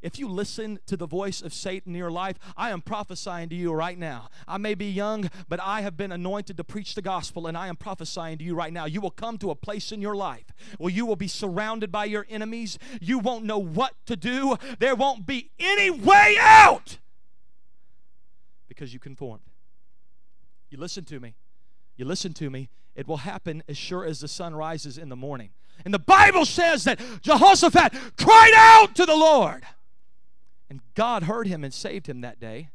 if 0.01 0.19
you 0.19 0.27
listen 0.27 0.79
to 0.85 0.97
the 0.97 1.07
voice 1.07 1.41
of 1.41 1.53
Satan 1.53 1.93
in 1.93 1.97
your 1.97 2.11
life, 2.11 2.37
I 2.55 2.71
am 2.71 2.81
prophesying 2.81 3.49
to 3.49 3.55
you 3.55 3.71
right 3.73 3.97
now. 3.97 4.29
I 4.47 4.57
may 4.57 4.75
be 4.75 4.85
young, 4.85 5.29
but 5.47 5.59
I 5.61 5.81
have 5.81 5.95
been 5.97 6.11
anointed 6.11 6.57
to 6.57 6.63
preach 6.63 6.95
the 6.95 7.01
gospel, 7.01 7.47
and 7.47 7.57
I 7.57 7.67
am 7.67 7.77
prophesying 7.77 8.37
to 8.39 8.43
you 8.43 8.55
right 8.55 8.73
now. 8.73 8.85
You 8.85 9.01
will 9.01 9.11
come 9.11 9.37
to 9.39 9.51
a 9.51 9.55
place 9.55 9.91
in 9.91 10.01
your 10.01 10.15
life 10.15 10.45
where 10.77 10.91
you 10.91 11.05
will 11.05 11.15
be 11.15 11.27
surrounded 11.27 11.91
by 11.91 12.05
your 12.05 12.25
enemies. 12.29 12.77
You 12.99 13.19
won't 13.19 13.45
know 13.45 13.59
what 13.59 13.93
to 14.05 14.15
do, 14.15 14.57
there 14.79 14.95
won't 14.95 15.25
be 15.25 15.51
any 15.59 15.89
way 15.89 16.35
out 16.39 16.99
because 18.77 18.93
you 18.93 18.99
conformed. 18.99 19.41
You 20.69 20.77
listen 20.77 21.03
to 21.05 21.19
me. 21.19 21.33
You 21.95 22.05
listen 22.05 22.33
to 22.35 22.49
me. 22.49 22.69
It 22.95 23.07
will 23.07 23.17
happen 23.17 23.63
as 23.67 23.77
sure 23.77 24.05
as 24.05 24.19
the 24.19 24.27
sun 24.27 24.55
rises 24.55 24.97
in 24.97 25.09
the 25.09 25.15
morning. 25.15 25.49
And 25.83 25.93
the 25.93 25.99
Bible 25.99 26.45
says 26.45 26.83
that 26.83 26.99
Jehoshaphat 27.21 27.93
cried 28.17 28.53
out 28.55 28.95
to 28.95 29.05
the 29.05 29.15
Lord. 29.15 29.63
And 30.69 30.81
God 30.93 31.23
heard 31.23 31.47
him 31.47 31.63
and 31.63 31.73
saved 31.73 32.07
him 32.07 32.21
that 32.21 32.39
day. 32.39 32.69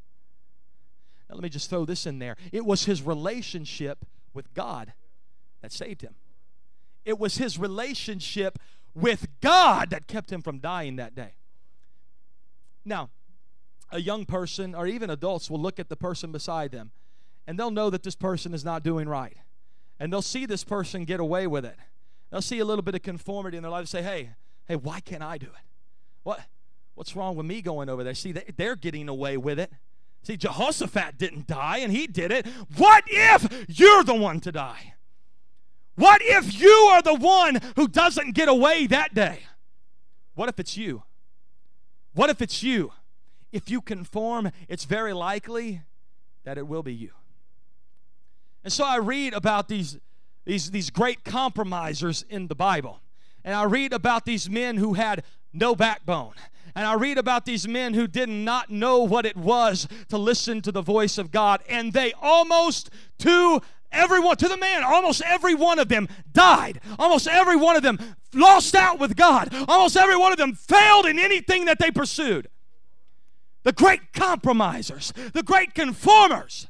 Now, 1.28 1.36
let 1.36 1.42
me 1.42 1.48
just 1.48 1.70
throw 1.70 1.84
this 1.84 2.06
in 2.06 2.18
there. 2.18 2.36
It 2.50 2.64
was 2.64 2.84
his 2.84 3.02
relationship 3.02 4.04
with 4.34 4.52
God 4.54 4.92
that 5.60 5.72
saved 5.72 6.02
him. 6.02 6.14
It 7.04 7.18
was 7.18 7.36
his 7.36 7.58
relationship 7.58 8.58
with 8.94 9.28
God 9.40 9.90
that 9.90 10.06
kept 10.06 10.32
him 10.32 10.42
from 10.42 10.58
dying 10.58 10.96
that 10.96 11.14
day. 11.14 11.34
Now, 12.84 13.10
a 13.92 14.00
young 14.00 14.24
person 14.24 14.74
or 14.74 14.86
even 14.86 15.10
adults 15.10 15.50
will 15.50 15.60
look 15.60 15.78
at 15.78 15.88
the 15.88 15.96
person 15.96 16.32
beside 16.32 16.72
them 16.72 16.90
and 17.46 17.58
they'll 17.58 17.70
know 17.70 17.90
that 17.90 18.02
this 18.02 18.16
person 18.16 18.54
is 18.54 18.64
not 18.64 18.82
doing 18.82 19.08
right. 19.08 19.36
And 20.00 20.12
they'll 20.12 20.22
see 20.22 20.46
this 20.46 20.64
person 20.64 21.04
get 21.04 21.20
away 21.20 21.46
with 21.46 21.64
it. 21.64 21.76
They'll 22.30 22.42
see 22.42 22.58
a 22.58 22.64
little 22.64 22.82
bit 22.82 22.94
of 22.94 23.02
conformity 23.02 23.56
in 23.56 23.62
their 23.62 23.70
life 23.70 23.80
and 23.80 23.88
say, 23.88 24.02
hey, 24.02 24.30
hey, 24.66 24.76
why 24.76 25.00
can't 25.00 25.22
I 25.22 25.38
do 25.38 25.46
it? 25.46 25.64
What, 26.22 26.40
what's 26.94 27.14
wrong 27.14 27.36
with 27.36 27.46
me 27.46 27.62
going 27.62 27.88
over 27.88 28.02
there? 28.02 28.14
See, 28.14 28.32
they're 28.32 28.76
getting 28.76 29.08
away 29.08 29.36
with 29.36 29.58
it. 29.60 29.70
See, 30.22 30.36
Jehoshaphat 30.36 31.18
didn't 31.18 31.46
die 31.46 31.78
and 31.78 31.92
he 31.92 32.06
did 32.06 32.30
it. 32.30 32.46
What 32.76 33.04
if 33.06 33.66
you're 33.68 34.04
the 34.04 34.14
one 34.14 34.40
to 34.40 34.52
die? 34.52 34.94
What 35.96 36.22
if 36.24 36.58
you 36.58 36.70
are 36.92 37.02
the 37.02 37.14
one 37.14 37.60
who 37.76 37.86
doesn't 37.86 38.34
get 38.34 38.48
away 38.48 38.86
that 38.86 39.14
day? 39.14 39.40
What 40.34 40.48
if 40.48 40.58
it's 40.58 40.76
you? 40.76 41.02
What 42.14 42.30
if 42.30 42.40
it's 42.40 42.62
you? 42.62 42.92
If 43.52 43.70
you 43.70 43.80
conform, 43.80 44.50
it's 44.68 44.84
very 44.84 45.12
likely 45.12 45.82
that 46.44 46.58
it 46.58 46.66
will 46.66 46.82
be 46.82 46.94
you. 46.94 47.10
And 48.64 48.72
so 48.72 48.84
I 48.84 48.96
read 48.96 49.34
about 49.34 49.68
these, 49.68 49.98
these, 50.44 50.70
these 50.70 50.90
great 50.90 51.24
compromisers 51.24 52.24
in 52.28 52.48
the 52.48 52.54
Bible. 52.54 53.00
And 53.44 53.54
I 53.54 53.64
read 53.64 53.92
about 53.92 54.24
these 54.24 54.48
men 54.48 54.76
who 54.76 54.94
had 54.94 55.24
no 55.52 55.74
backbone. 55.74 56.34
And 56.74 56.86
I 56.86 56.94
read 56.94 57.18
about 57.18 57.44
these 57.44 57.68
men 57.68 57.92
who 57.94 58.06
did 58.06 58.28
not 58.28 58.70
know 58.70 59.00
what 59.00 59.26
it 59.26 59.36
was 59.36 59.86
to 60.08 60.16
listen 60.16 60.62
to 60.62 60.72
the 60.72 60.80
voice 60.80 61.18
of 61.18 61.30
God. 61.30 61.62
And 61.68 61.92
they 61.92 62.12
almost 62.14 62.90
to 63.18 63.60
everyone, 63.90 64.36
to 64.38 64.48
the 64.48 64.56
man, 64.56 64.82
almost 64.82 65.22
every 65.26 65.54
one 65.54 65.78
of 65.78 65.88
them 65.88 66.08
died. 66.32 66.80
Almost 66.98 67.28
every 67.28 67.56
one 67.56 67.76
of 67.76 67.82
them 67.82 67.98
lost 68.32 68.74
out 68.74 68.98
with 68.98 69.16
God. 69.16 69.54
Almost 69.68 69.96
every 69.96 70.16
one 70.16 70.32
of 70.32 70.38
them 70.38 70.54
failed 70.54 71.06
in 71.06 71.18
anything 71.18 71.66
that 71.66 71.78
they 71.78 71.90
pursued. 71.90 72.48
The 73.62 73.72
great 73.72 74.12
compromisers, 74.12 75.12
the 75.32 75.42
great 75.42 75.74
conformers. 75.74 76.68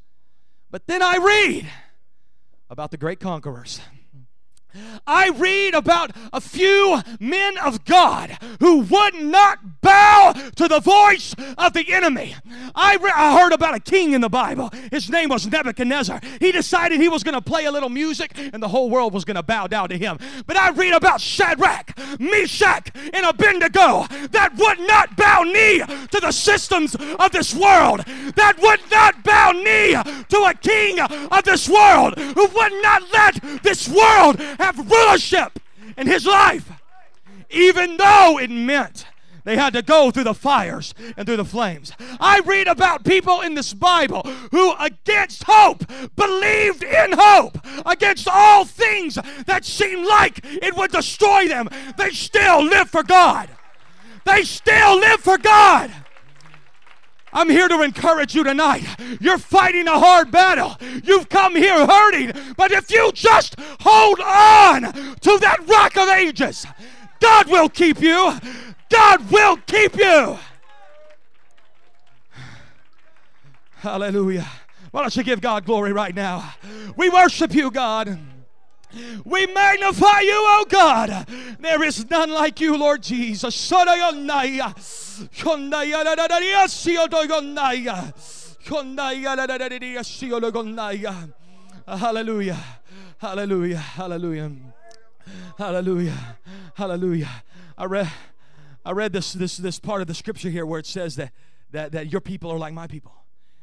But 0.71 0.87
then 0.87 1.03
I 1.03 1.17
read 1.17 1.67
about 2.71 2.91
the 2.91 2.97
great 2.97 3.21
conquerors. 3.21 3.81
I 5.07 5.31
read 5.31 5.75
about 5.75 6.13
a 6.33 6.41
few 6.41 7.01
men 7.21 7.59
of 7.59 7.85
God 7.85 8.39
who 8.61 8.81
would 8.81 9.15
not 9.15 9.81
bow 9.81 10.35
to 10.57 10.69
the 10.69 10.81
voice 10.81 11.35
of 11.59 11.73
the 11.73 11.93
enemy. 11.93 12.35
I, 12.75 12.97
re- 12.97 13.13
I 13.15 13.39
heard 13.41 13.53
about 13.53 13.75
a 13.75 13.81
king 13.81 14.13
in 14.13 14.21
the 14.21 14.29
Bible. 14.29 14.71
His 14.91 15.11
name 15.11 15.29
was 15.29 15.47
Nebuchadnezzar. 15.47 16.21
He 16.41 16.53
decided 16.53 17.01
he 17.01 17.09
was 17.09 17.23
going 17.23 17.35
to 17.35 17.43
play 17.43 17.65
a 17.65 17.73
little 17.73 17.89
music 17.89 18.33
and 18.37 18.63
the 18.63 18.69
whole 18.69 18.91
world 18.91 19.13
was 19.13 19.25
going 19.25 19.37
to 19.37 19.43
bow 19.43 19.67
down 19.67 19.89
to 19.91 19.99
him. 19.99 20.19
But 20.47 20.57
I 20.57 20.71
read 20.71 20.95
about 20.95 21.21
Shadrach, 21.21 21.99
Meshach, 22.19 22.91
and 23.13 23.27
Abednego 23.27 24.07
that 24.31 24.55
would 24.57 24.81
not 24.81 25.17
bow 25.17 25.43
knee 25.43 25.79
to 25.79 26.21
the 26.21 26.33
systems 26.33 26.95
of 26.95 27.33
this 27.33 27.55
world, 27.55 28.01
that 28.37 28.59
would 28.61 28.81
not 28.91 29.23
bow 29.25 29.53
knee 29.53 29.93
to 30.29 30.37
a 30.45 30.55
king 30.55 31.01
of 31.01 31.45
this 31.45 31.69
world, 31.69 32.19
who 32.19 32.47
would 32.47 32.83
not 32.83 33.03
let 33.13 33.63
this 33.63 33.89
world 33.89 34.41
have 34.63 34.91
rulership 34.91 35.59
in 35.97 36.07
his 36.07 36.25
life, 36.25 36.71
even 37.51 37.97
though 37.97 38.39
it 38.39 38.51
meant 38.51 39.07
they 39.45 39.57
had 39.57 39.73
to 39.73 39.83
go 39.83 40.11
through 40.11 40.25
the 40.25 40.35
fires 40.35 40.95
and 41.17 41.27
through 41.27 41.37
the 41.37 41.45
flames. 41.45 41.93
I 42.21 42.41
read 42.41 42.69
about 42.69 43.05
people 43.05 43.41
in 43.41 43.55
this 43.55 43.75
Bible 43.75 44.23
who, 44.53 44.75
against 44.79 45.45
hope, 45.47 45.85
believed 46.15 46.83
in 46.83 47.13
hope. 47.13 47.59
Against 47.85 48.29
all 48.31 48.65
things 48.65 49.19
that 49.47 49.65
seemed 49.65 50.07
like 50.07 50.41
it 50.45 50.77
would 50.77 50.93
destroy 50.93 51.49
them, 51.49 51.69
they 51.97 52.11
still 52.11 52.63
live 52.63 52.89
for 52.89 53.03
God. 53.03 53.49
They 54.25 54.45
still 54.45 54.99
live 54.99 55.21
for 55.21 55.39
God. 55.39 55.91
I'm 57.33 57.49
here 57.49 57.69
to 57.69 57.83
encourage 57.83 58.35
you 58.35 58.45
tonight. 58.45 58.85
You're 59.21 59.39
fighting 59.39 59.89
a 59.89 59.99
hard 59.99 60.31
battle. 60.31 60.77
You've 61.03 61.29
come 61.29 61.57
here 61.57 61.87
hurting, 61.87 62.33
but 62.57 62.73
if 62.73 62.91
you 62.91 63.11
just 63.13 63.57
hold 63.81 64.21
on 64.21 64.93
to 64.93 65.39
that 65.39 65.67
rock 65.67 65.97
of 65.97 66.09
ages, 66.11 66.67
God 67.21 67.49
will 67.49 67.69
keep 67.69 68.01
you. 68.01 68.35
God 68.91 69.31
will 69.31 69.57
keep 69.57 69.97
you. 69.97 70.39
Hallelujah. 73.77 74.47
Why 74.91 75.01
don't 75.01 75.17
you 75.17 75.23
give 75.23 75.41
God 75.41 75.65
glory 75.65 75.93
right 75.93 76.15
now? 76.15 76.55
We 76.97 77.09
worship 77.09 77.55
you, 77.55 77.71
God. 77.71 78.19
We 79.25 79.47
magnify 79.47 80.21
you, 80.21 80.35
oh 80.35 80.67
God. 80.69 81.27
There 81.61 81.83
is 81.83 82.09
none 82.11 82.31
like 82.31 82.61
you, 82.61 82.77
Lord 82.77 83.03
Jesus. 83.03 83.71
Hallelujah. 91.87 92.59
Hallelujah. 93.19 93.77
Hallelujah. 93.77 94.57
Hallelujah. 95.59 96.37
Hallelujah. 96.75 97.43
I 97.79 97.85
read 97.85 98.11
I 98.85 98.93
read 98.93 99.13
this 99.13 99.33
this 99.33 99.57
this 99.57 99.79
part 99.79 100.01
of 100.01 100.07
the 100.07 100.15
scripture 100.15 100.51
here 100.51 100.67
where 100.67 100.81
it 100.81 100.87
says 100.87 101.17
that 101.17 101.33
that, 101.71 101.93
that 101.93 102.13
your 102.13 102.21
people 102.21 102.51
are 102.51 102.59
like 102.59 102.75
my 102.75 102.87
people 102.87 103.15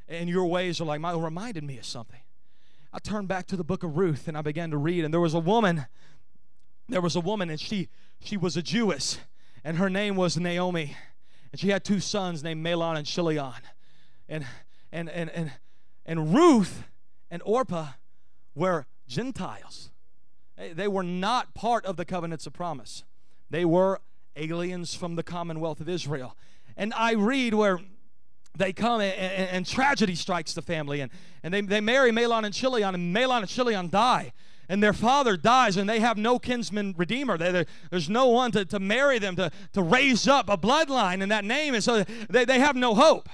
and 0.07 0.29
your 0.29 0.45
ways 0.45 0.81
are 0.81 0.85
like. 0.85 1.01
It 1.01 1.17
reminded 1.17 1.63
me 1.63 1.77
of 1.77 1.85
something. 1.85 2.19
I 2.91 2.99
turned 2.99 3.27
back 3.27 3.45
to 3.47 3.55
the 3.55 3.63
book 3.63 3.83
of 3.83 3.97
Ruth 3.97 4.27
and 4.27 4.37
I 4.37 4.41
began 4.41 4.71
to 4.71 4.77
read, 4.77 5.05
and 5.05 5.13
there 5.13 5.21
was 5.21 5.33
a 5.33 5.39
woman. 5.39 5.85
There 6.87 7.01
was 7.01 7.15
a 7.15 7.19
woman, 7.21 7.49
and 7.49 7.59
she 7.59 7.89
she 8.19 8.35
was 8.35 8.57
a 8.57 8.63
Jewess, 8.63 9.19
and 9.63 9.77
her 9.77 9.89
name 9.89 10.15
was 10.15 10.37
Naomi, 10.37 10.95
and 11.51 11.59
she 11.59 11.69
had 11.69 11.83
two 11.83 11.99
sons 11.99 12.43
named 12.43 12.65
Mahlon 12.65 12.97
and 12.97 13.05
Chilion, 13.05 13.61
and 14.27 14.45
and 14.91 15.09
and 15.09 15.29
and 15.29 15.51
and 16.05 16.33
Ruth 16.33 16.83
and 17.29 17.43
Orpah 17.45 17.89
were 18.55 18.87
Gentiles. 19.07 19.91
They 20.57 20.87
were 20.87 21.03
not 21.03 21.53
part 21.53 21.85
of 21.85 21.95
the 21.95 22.05
covenants 22.05 22.47
of 22.47 22.53
promise. 22.53 23.03
They 23.49 23.65
were 23.65 24.01
aliens 24.35 24.95
from 24.95 25.15
the 25.15 25.23
commonwealth 25.23 25.79
of 25.79 25.87
Israel. 25.87 26.35
And 26.75 26.93
I 26.95 27.13
read 27.13 27.53
where 27.53 27.79
they 28.57 28.73
come 28.73 29.01
and, 29.01 29.13
and, 29.13 29.49
and, 29.49 29.65
tragedy 29.65 30.15
strikes 30.15 30.53
the 30.53 30.61
family 30.61 31.01
and, 31.01 31.11
and 31.43 31.53
they, 31.53 31.61
they 31.61 31.81
marry 31.81 32.11
Mahlon 32.11 32.45
and 32.45 32.53
Chilion 32.53 32.93
and 32.93 33.15
Mahlon 33.15 33.39
and 33.39 33.47
Chilion 33.47 33.89
die. 33.89 34.33
And 34.67 34.83
their 34.83 34.93
father 34.93 35.37
dies 35.37 35.77
and 35.77 35.89
they 35.89 35.99
have 35.99 36.17
no 36.17 36.37
kinsman 36.37 36.93
redeemer. 36.97 37.37
They, 37.37 37.65
there's 37.89 38.09
no 38.09 38.27
one 38.27 38.51
to, 38.51 38.65
to 38.65 38.79
marry 38.79 39.17
them 39.17 39.35
to, 39.37 39.51
to 39.73 39.81
raise 39.81 40.27
up 40.27 40.49
a 40.49 40.57
bloodline 40.57 41.21
in 41.21 41.29
that 41.29 41.45
name 41.45 41.73
and 41.73 41.83
so 41.83 42.03
they, 42.29 42.45
they 42.45 42.59
have 42.59 42.75
no 42.75 42.95
hope. 42.95 43.29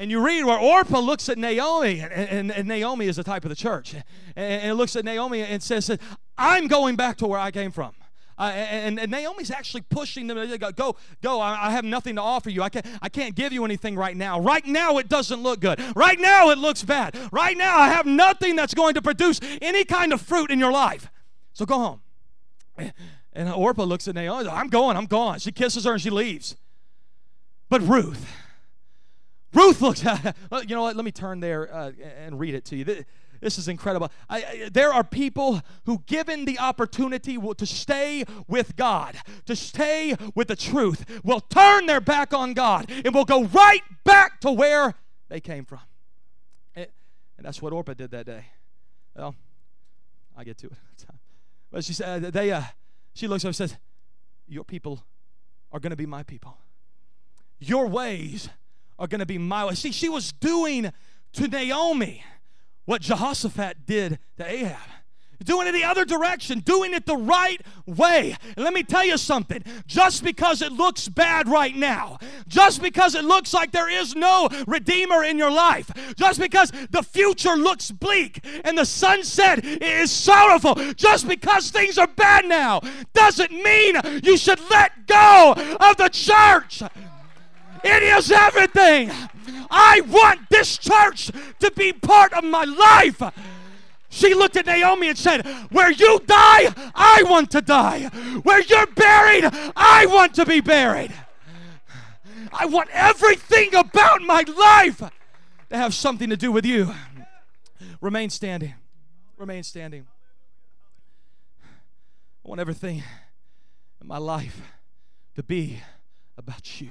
And 0.00 0.10
you 0.10 0.24
read 0.24 0.44
where 0.44 0.58
Orpah 0.58 1.00
looks 1.00 1.28
at 1.28 1.36
Naomi, 1.36 2.00
and, 2.00 2.10
and, 2.10 2.50
and 2.50 2.66
Naomi 2.66 3.06
is 3.06 3.16
the 3.16 3.22
type 3.22 3.44
of 3.44 3.50
the 3.50 3.54
church, 3.54 3.92
and, 3.92 4.04
and 4.34 4.78
looks 4.78 4.96
at 4.96 5.04
Naomi 5.04 5.42
and 5.42 5.62
says, 5.62 5.94
I'm 6.38 6.68
going 6.68 6.96
back 6.96 7.18
to 7.18 7.26
where 7.26 7.38
I 7.38 7.50
came 7.50 7.70
from. 7.70 7.92
Uh, 8.40 8.44
and, 8.44 8.98
and, 8.98 9.10
Naomi's 9.10 9.50
actually 9.50 9.82
pushing 9.82 10.26
them 10.26 10.38
to 10.38 10.56
go, 10.56 10.72
go, 10.72 10.96
go. 11.20 11.40
I, 11.40 11.66
I, 11.66 11.70
have 11.72 11.84
nothing 11.84 12.16
to 12.16 12.22
offer 12.22 12.48
you. 12.48 12.62
I 12.62 12.70
can't, 12.70 12.86
I 13.02 13.10
can't 13.10 13.34
give 13.34 13.52
you 13.52 13.66
anything 13.66 13.96
right 13.96 14.16
now. 14.16 14.40
Right 14.40 14.64
now, 14.64 14.96
it 14.96 15.10
doesn't 15.10 15.42
look 15.42 15.60
good. 15.60 15.78
Right 15.94 16.18
now, 16.18 16.48
it 16.48 16.56
looks 16.56 16.82
bad. 16.82 17.18
Right 17.32 17.54
now, 17.54 17.76
I 17.76 17.88
have 17.88 18.06
nothing 18.06 18.56
that's 18.56 18.72
going 18.72 18.94
to 18.94 19.02
produce 19.02 19.40
any 19.60 19.84
kind 19.84 20.14
of 20.14 20.22
fruit 20.22 20.50
in 20.50 20.58
your 20.58 20.72
life. 20.72 21.10
So 21.52 21.66
go 21.66 21.78
home. 21.78 22.00
And 23.34 23.50
Orpah 23.50 23.84
looks 23.84 24.08
at 24.08 24.14
Naomi. 24.14 24.48
I'm 24.48 24.68
going. 24.68 24.96
I'm 24.96 25.04
gone. 25.04 25.38
She 25.38 25.52
kisses 25.52 25.84
her 25.84 25.92
and 25.92 26.00
she 26.00 26.08
leaves. 26.08 26.56
But 27.68 27.82
Ruth, 27.82 28.26
Ruth 29.52 29.82
looks 29.82 30.04
at. 30.06 30.34
You 30.66 30.74
know 30.74 30.82
what? 30.82 30.96
Let 30.96 31.04
me 31.04 31.12
turn 31.12 31.40
there 31.40 31.72
uh, 31.72 31.92
and 32.18 32.40
read 32.40 32.54
it 32.54 32.64
to 32.66 32.76
you. 32.76 33.04
This 33.40 33.58
is 33.58 33.68
incredible. 33.68 34.10
I, 34.28 34.36
I, 34.36 34.68
there 34.70 34.92
are 34.92 35.02
people 35.02 35.62
who, 35.86 36.02
given 36.06 36.44
the 36.44 36.58
opportunity 36.58 37.38
to 37.38 37.66
stay 37.66 38.24
with 38.46 38.76
God, 38.76 39.16
to 39.46 39.56
stay 39.56 40.14
with 40.34 40.48
the 40.48 40.56
truth, 40.56 41.04
will 41.24 41.40
turn 41.40 41.86
their 41.86 42.00
back 42.00 42.34
on 42.34 42.52
God 42.52 42.90
and 42.90 43.14
will 43.14 43.24
go 43.24 43.44
right 43.44 43.82
back 44.04 44.40
to 44.40 44.52
where 44.52 44.94
they 45.28 45.40
came 45.40 45.64
from. 45.64 45.80
And, 46.74 46.88
that's 47.38 47.62
what 47.62 47.72
Orpah 47.72 47.94
did 47.94 48.10
that 48.10 48.26
day. 48.26 48.44
Well, 49.16 49.34
I 50.36 50.44
get 50.44 50.58
to 50.58 50.66
it. 50.66 50.72
But 51.72 51.84
she 51.84 51.92
said, 51.92 52.22
they, 52.32 52.50
uh, 52.50 52.62
she 53.14 53.28
looks 53.28 53.44
up 53.44 53.50
and 53.50 53.54
says, 53.54 53.76
Your 54.48 54.64
people 54.64 55.04
are 55.70 55.78
going 55.78 55.90
to 55.90 55.96
be 55.96 56.04
my 56.04 56.24
people. 56.24 56.58
Your 57.60 57.86
ways 57.86 58.48
are 58.98 59.06
going 59.06 59.20
to 59.20 59.26
be 59.26 59.38
my 59.38 59.64
ways. 59.66 59.78
See, 59.78 59.92
she 59.92 60.08
was 60.08 60.32
doing 60.32 60.92
to 61.34 61.46
Naomi 61.46 62.24
what 62.84 63.02
Jehoshaphat 63.02 63.86
did 63.86 64.18
to 64.36 64.50
Ahab. 64.50 64.78
Doing 65.42 65.68
it 65.68 65.72
the 65.72 65.84
other 65.84 66.04
direction, 66.04 66.58
doing 66.58 66.92
it 66.92 67.06
the 67.06 67.16
right 67.16 67.62
way. 67.86 68.36
And 68.56 68.62
let 68.62 68.74
me 68.74 68.82
tell 68.82 69.04
you 69.04 69.16
something 69.16 69.64
just 69.86 70.22
because 70.22 70.60
it 70.60 70.70
looks 70.70 71.08
bad 71.08 71.48
right 71.48 71.74
now, 71.74 72.18
just 72.46 72.82
because 72.82 73.14
it 73.14 73.24
looks 73.24 73.54
like 73.54 73.72
there 73.72 73.88
is 73.88 74.14
no 74.14 74.50
Redeemer 74.66 75.24
in 75.24 75.38
your 75.38 75.50
life, 75.50 75.90
just 76.14 76.40
because 76.40 76.72
the 76.90 77.02
future 77.02 77.54
looks 77.54 77.90
bleak 77.90 78.44
and 78.64 78.76
the 78.76 78.84
sunset 78.84 79.64
is 79.64 80.10
sorrowful, 80.10 80.74
just 80.94 81.26
because 81.26 81.70
things 81.70 81.96
are 81.96 82.06
bad 82.06 82.44
now, 82.44 82.82
doesn't 83.14 83.50
mean 83.50 83.96
you 84.22 84.36
should 84.36 84.60
let 84.68 85.06
go 85.06 85.54
of 85.80 85.96
the 85.96 86.10
church. 86.12 86.82
It 87.82 88.02
is 88.02 88.30
everything. 88.30 89.10
I 89.70 90.02
want 90.02 90.48
this 90.50 90.78
church 90.78 91.30
to 91.60 91.70
be 91.72 91.92
part 91.92 92.32
of 92.32 92.44
my 92.44 92.64
life. 92.64 93.22
She 94.08 94.34
looked 94.34 94.56
at 94.56 94.66
Naomi 94.66 95.08
and 95.08 95.16
said, 95.18 95.46
Where 95.70 95.90
you 95.90 96.18
die, 96.26 96.74
I 96.94 97.22
want 97.26 97.50
to 97.52 97.60
die. 97.60 98.08
Where 98.42 98.60
you're 98.60 98.86
buried, 98.88 99.44
I 99.76 100.06
want 100.06 100.34
to 100.34 100.44
be 100.44 100.60
buried. 100.60 101.12
I 102.52 102.66
want 102.66 102.90
everything 102.92 103.74
about 103.74 104.22
my 104.22 104.44
life 104.58 104.98
to 105.70 105.76
have 105.76 105.94
something 105.94 106.28
to 106.30 106.36
do 106.36 106.50
with 106.50 106.66
you. 106.66 106.92
Remain 108.00 108.30
standing. 108.30 108.74
Remain 109.38 109.62
standing. 109.62 110.06
I 112.44 112.48
want 112.48 112.60
everything 112.60 113.02
in 114.00 114.06
my 114.06 114.18
life 114.18 114.60
to 115.36 115.42
be 115.42 115.80
about 116.36 116.80
you. 116.80 116.90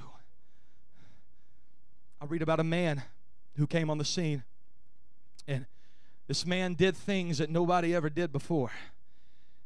I 2.22 2.26
read 2.26 2.42
about 2.42 2.60
a 2.60 2.66
man 2.66 3.04
who 3.56 3.66
came 3.66 3.90
on 3.90 3.98
the 3.98 4.06
scene, 4.06 4.44
and 5.48 5.66
this 6.28 6.46
man 6.46 6.74
did 6.74 6.96
things 6.96 7.38
that 7.38 7.50
nobody 7.50 7.96
ever 7.96 8.10
did 8.10 8.32
before. 8.32 8.72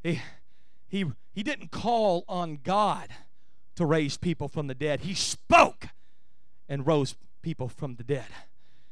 He, 0.04 0.22
he, 0.88 1.06
he 1.34 1.44
didn't 1.44 1.72
call 1.72 2.24
on 2.28 2.60
God 2.64 3.10
to 3.76 3.86
raise 3.86 4.18
people 4.18 4.48
from 4.48 4.68
the 4.68 4.76
dead, 4.76 5.02
he 5.02 5.16
spoke 5.16 5.88
and 6.70 6.86
rose 6.86 7.16
people 7.42 7.68
from 7.68 7.96
the 7.96 8.04
dead. 8.04 8.28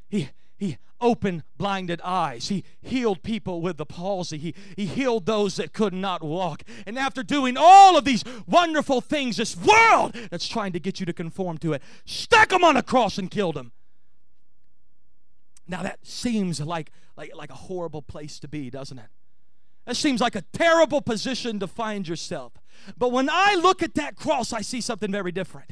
He, 0.10 0.30
he 0.62 0.78
opened 1.02 1.42
blinded 1.58 2.00
eyes. 2.04 2.50
He 2.50 2.64
healed 2.82 3.24
people 3.24 3.62
with 3.62 3.78
the 3.78 3.86
palsy. 3.86 4.38
He, 4.38 4.56
he 4.76 4.86
healed 4.86 5.26
those 5.26 5.56
that 5.56 5.74
could 5.74 5.92
not 5.92 6.22
walk. 6.22 6.62
And 6.86 7.00
after 7.00 7.24
doing 7.24 7.58
all 7.58 7.98
of 7.98 8.06
these 8.06 8.24
wonderful 8.46 9.02
things, 9.02 9.38
this 9.38 9.58
world 9.58 10.14
that's 10.30 10.48
trying 10.48 10.72
to 10.74 10.80
get 10.80 11.00
you 11.00 11.08
to 11.08 11.14
conform 11.14 11.58
to 11.58 11.74
it, 11.74 11.82
stuck 12.06 12.52
him 12.52 12.64
on 12.64 12.78
a 12.78 12.84
cross 12.84 13.18
and 13.18 13.32
killed 13.32 13.58
him. 13.58 13.72
Now 15.68 15.82
that 15.82 16.06
seems 16.06 16.62
like, 16.62 16.92
like, 17.18 17.36
like 17.36 17.50
a 17.50 17.56
horrible 17.56 18.04
place 18.04 18.38
to 18.38 18.48
be, 18.48 18.70
doesn't 18.70 19.00
it? 19.00 19.08
That 19.88 19.96
seems 19.96 20.22
like 20.22 20.36
a 20.36 20.44
terrible 20.54 21.02
position 21.02 21.60
to 21.60 21.66
find 21.66 22.08
yourself. 22.08 22.54
But 23.00 23.12
when 23.12 23.32
I 23.32 23.56
look 23.56 23.82
at 23.82 23.96
that 23.96 24.16
cross, 24.16 24.54
I 24.54 24.62
see 24.62 24.80
something 24.80 25.12
very 25.12 25.32
different. 25.32 25.72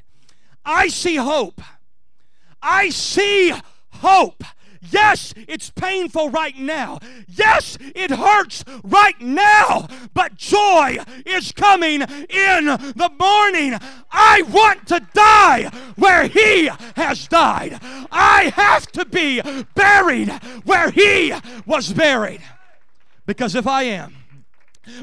I 0.65 0.87
see 0.87 1.17
hope. 1.17 1.61
I 2.59 2.89
see 2.89 3.53
hope. 3.91 4.43
Yes, 4.81 5.33
it's 5.35 5.69
painful 5.69 6.29
right 6.29 6.57
now. 6.57 6.99
Yes, 7.27 7.77
it 7.81 8.11
hurts 8.11 8.63
right 8.83 9.19
now. 9.19 9.87
But 10.13 10.37
joy 10.37 10.97
is 11.25 11.51
coming 11.51 12.01
in 12.01 12.65
the 12.65 13.11
morning. 13.19 13.77
I 14.11 14.43
want 14.43 14.87
to 14.87 15.05
die 15.13 15.69
where 15.95 16.27
He 16.27 16.69
has 16.95 17.27
died. 17.27 17.79
I 18.11 18.53
have 18.55 18.91
to 18.93 19.05
be 19.05 19.41
buried 19.75 20.29
where 20.63 20.91
He 20.91 21.33
was 21.65 21.91
buried. 21.91 22.41
Because 23.25 23.55
if 23.55 23.67
I 23.67 23.83
am, 23.83 24.15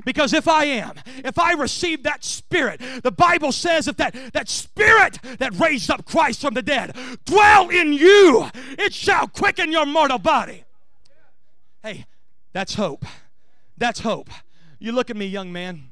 because 0.05 0.33
if 0.33 0.49
I 0.49 0.65
am, 0.65 0.95
if 1.25 1.39
I 1.39 1.53
receive 1.53 2.03
that 2.05 2.25
spirit, 2.25 2.81
the 3.03 3.13
Bible 3.13 3.53
says 3.53 3.89
if 3.89 3.97
that, 3.97 4.15
that 4.33 4.49
spirit 4.49 5.19
that 5.39 5.59
raised 5.59 5.91
up 5.91 6.05
Christ 6.05 6.41
from 6.41 6.55
the 6.55 6.63
dead 6.63 6.97
dwell 7.25 7.69
in 7.69 7.93
you, 7.93 8.49
it 8.79 8.93
shall 8.93 9.29
quicken 9.29 9.73
your 9.73 9.87
mortal 9.87 10.19
body. 10.19 10.65
Hey, 11.83 12.07
that's 12.53 12.75
hope. 12.75 13.05
That's 13.79 14.01
hope. 14.01 14.31
You 14.79 14.93
look 14.93 15.11
at 15.11 15.17
me, 15.17 15.27
young 15.27 15.53
man. 15.53 15.89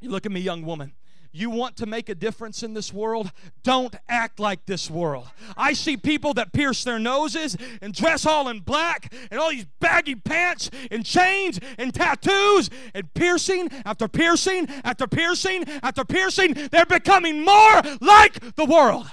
You 0.00 0.10
look 0.10 0.26
at 0.26 0.32
me, 0.32 0.40
young 0.40 0.64
woman 0.64 0.92
you 1.32 1.48
want 1.48 1.76
to 1.78 1.86
make 1.86 2.08
a 2.08 2.14
difference 2.14 2.62
in 2.62 2.74
this 2.74 2.92
world, 2.92 3.32
don't 3.62 3.94
act 4.08 4.38
like 4.38 4.66
this 4.66 4.90
world. 4.90 5.26
I 5.56 5.72
see 5.72 5.96
people 5.96 6.34
that 6.34 6.52
pierce 6.52 6.84
their 6.84 6.98
noses 6.98 7.56
and 7.80 7.94
dress 7.94 8.26
all 8.26 8.48
in 8.48 8.60
black 8.60 9.12
and 9.30 9.40
all 9.40 9.50
these 9.50 9.66
baggy 9.80 10.14
pants 10.14 10.70
and 10.90 11.04
chains 11.04 11.58
and 11.78 11.94
tattoos 11.94 12.68
and 12.94 13.12
piercing 13.14 13.70
after 13.86 14.08
piercing 14.08 14.68
after 14.84 15.06
piercing 15.06 15.64
after 15.82 16.04
piercing. 16.04 16.54
They're 16.70 16.86
becoming 16.86 17.44
more 17.44 17.82
like 18.00 18.54
the 18.56 18.66
world. 18.66 19.06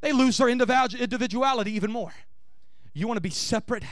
They 0.00 0.12
lose 0.12 0.38
their 0.38 0.48
individuality 0.48 1.72
even 1.72 1.92
more. 1.92 2.12
You 2.94 3.06
want 3.06 3.18
to 3.18 3.22
be 3.22 3.30
separate? 3.30 3.84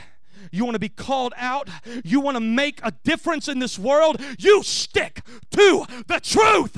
You 0.51 0.63
want 0.63 0.75
to 0.75 0.79
be 0.79 0.89
called 0.89 1.33
out. 1.37 1.69
You 2.03 2.19
want 2.21 2.35
to 2.35 2.41
make 2.41 2.79
a 2.83 2.91
difference 3.03 3.47
in 3.47 3.59
this 3.59 3.77
world. 3.77 4.19
You 4.39 4.63
stick 4.63 5.21
to 5.51 5.85
the 6.07 6.19
truth. 6.19 6.77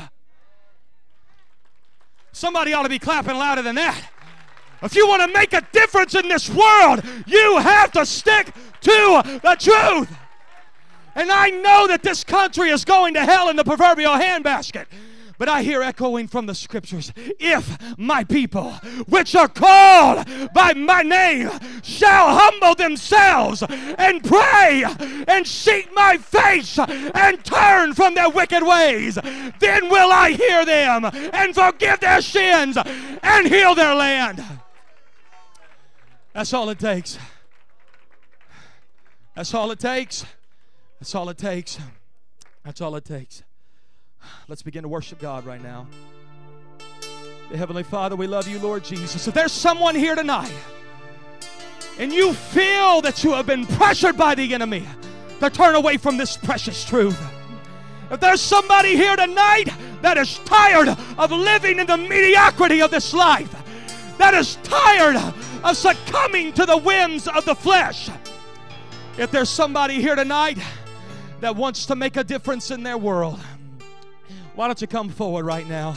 Somebody 2.38 2.72
ought 2.72 2.84
to 2.84 2.90
be 2.90 3.00
clapping 3.00 3.36
louder 3.36 3.64
than 3.64 3.74
that. 3.76 4.00
If 4.84 4.94
you 4.96 5.08
want 5.08 5.24
to 5.24 5.34
make 5.34 5.54
a 5.54 5.62
difference 5.72 6.14
in 6.14 6.28
this 6.28 6.48
world, 6.48 7.04
you 7.26 7.58
have 7.58 7.92
to 7.94 8.06
stick 8.06 8.54
to 8.82 9.40
the 9.42 9.58
truth. 9.60 10.16
And 11.16 11.32
I 11.32 11.50
know 11.50 11.88
that 11.88 12.04
this 12.04 12.24
country 12.24 12.70
is 12.70 12.86
going 12.86 13.16
to 13.16 13.26
hell 13.26 13.50
in 13.50 13.56
the 13.56 13.64
proverbial 13.64 14.14
handbasket. 14.14 14.86
But 15.38 15.50
I 15.50 15.62
hear 15.62 15.84
echoing 15.84 16.28
from 16.28 16.48
the 16.48 16.56
scriptures 16.56 17.14
if 17.40 17.78
my 17.98 18.24
people, 18.24 18.72
which 19.08 19.36
are 19.36 19.48
called 19.48 20.26
by 20.54 20.74
my 20.74 21.04
name, 21.04 21.52
shall 21.84 22.36
humble 22.36 22.74
themselves 22.74 23.62
and 23.62 24.24
pray 24.24 24.84
and 25.28 25.46
seek 25.46 25.94
my 25.94 26.18
face 26.18 26.80
and 26.80 27.44
turn 27.44 27.94
from 27.94 28.16
their 28.16 28.30
wicked 28.30 28.64
ways, 28.64 29.16
then 29.60 29.90
will 29.90 30.12
I 30.12 30.32
hear 30.32 30.66
them 30.66 31.06
and 31.06 31.54
forgive 31.54 32.00
their 32.00 32.22
sins 32.22 32.78
and 33.22 33.48
heal 33.48 33.76
their 33.76 33.94
land. 33.94 34.44
That's 36.34 36.54
all 36.54 36.70
it 36.70 36.80
takes. 36.80 37.20
That's 39.36 39.54
all 39.54 39.70
it 39.70 39.80
takes. 39.80 40.26
That's 41.00 41.14
all 41.14 41.30
it 41.30 41.38
takes. 41.38 41.78
That's 42.64 42.82
all 42.82 42.96
it 42.96 43.06
takes. 43.06 43.44
Let's 44.48 44.62
begin 44.62 44.84
to 44.84 44.90
worship 44.90 45.20
God 45.20 45.46
right 45.46 45.62
now. 45.62 45.88
Heavenly 47.54 47.84
Father, 47.84 48.16
we 48.16 48.28
love 48.28 48.48
you, 48.48 48.60
Lord 48.60 48.84
Jesus. 48.84 49.28
If 49.28 49.34
there's 49.34 49.52
someone 49.52 49.96
here 49.96 50.16
tonight 50.16 50.54
and 51.98 52.12
you 52.12 52.34
feel 52.34 53.02
that 53.02 53.24
you 53.24 53.32
have 53.34 53.46
been 53.46 53.66
pressured 53.66 54.18
by 54.18 54.36
the 54.36 54.54
enemy 54.54 54.86
to 55.40 55.50
turn 55.50 55.76
away 55.76 55.98
from 55.98 56.18
this 56.18 56.36
precious 56.36 56.84
truth, 56.84 57.20
if 58.12 58.20
there's 58.20 58.42
somebody 58.42 58.96
here 58.96 59.16
tonight 59.16 59.70
that 60.02 60.18
is 60.18 60.40
tired 60.40 60.90
of 61.18 61.32
living 61.32 61.80
in 61.80 61.88
the 61.88 61.98
mediocrity 61.98 62.82
of 62.82 62.92
this 62.92 63.14
life, 63.14 63.54
that 64.18 64.34
is 64.34 64.58
tired 64.64 65.16
of 65.64 65.78
succumbing 65.78 66.54
to 66.54 66.66
the 66.66 66.78
whims 66.78 67.28
of 67.28 67.46
the 67.46 67.56
flesh, 67.56 68.10
if 69.18 69.32
there's 69.32 69.50
somebody 69.50 70.02
here 70.02 70.16
tonight 70.16 70.58
that 71.40 71.56
wants 71.56 71.86
to 71.86 71.96
make 71.96 72.18
a 72.18 72.24
difference 72.24 72.72
in 72.72 72.84
their 72.84 72.98
world, 72.98 73.40
why 74.58 74.66
don't 74.66 74.82
you 74.82 74.88
come 74.88 75.10
forward 75.10 75.46
right 75.46 75.70
now? 75.70 75.96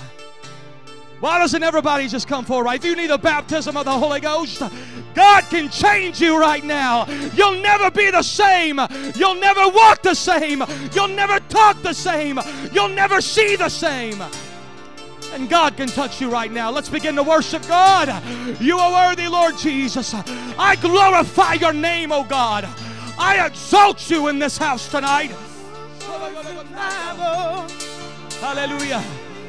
Why 1.20 1.38
doesn't 1.38 1.62
everybody 1.62 2.08
just 2.08 2.28
come 2.28 2.44
forward? 2.44 2.64
Right? 2.64 2.78
If 2.78 2.84
you 2.84 2.94
need 2.94 3.10
a 3.10 3.16
baptism 3.16 3.74
of 3.74 3.86
the 3.86 3.90
Holy 3.90 4.20
Ghost, 4.20 4.62
God 5.14 5.44
can 5.44 5.70
change 5.70 6.20
you 6.20 6.38
right 6.38 6.62
now. 6.62 7.06
You'll 7.34 7.60
never 7.62 7.90
be 7.90 8.10
the 8.10 8.22
same. 8.22 8.78
You'll 9.16 9.40
never 9.40 9.66
walk 9.70 10.02
the 10.02 10.12
same. 10.12 10.62
You'll 10.92 11.08
never 11.08 11.40
talk 11.48 11.80
the 11.80 11.94
same. 11.94 12.38
You'll 12.70 12.88
never 12.88 13.22
see 13.22 13.56
the 13.56 13.70
same. 13.70 14.22
And 15.32 15.48
God 15.48 15.78
can 15.78 15.88
touch 15.88 16.20
you 16.20 16.30
right 16.30 16.52
now. 16.52 16.70
Let's 16.70 16.90
begin 16.90 17.16
to 17.16 17.22
worship 17.22 17.66
God. 17.66 18.22
You 18.60 18.76
are 18.76 19.08
worthy, 19.08 19.26
Lord 19.26 19.56
Jesus. 19.56 20.12
I 20.14 20.76
glorify 20.76 21.54
your 21.54 21.72
name, 21.72 22.12
oh 22.12 22.24
God. 22.24 22.68
I 23.18 23.46
exalt 23.46 24.10
you 24.10 24.28
in 24.28 24.38
this 24.38 24.58
house 24.58 24.90
tonight. 24.90 25.32
Hallelujah. 28.40 29.04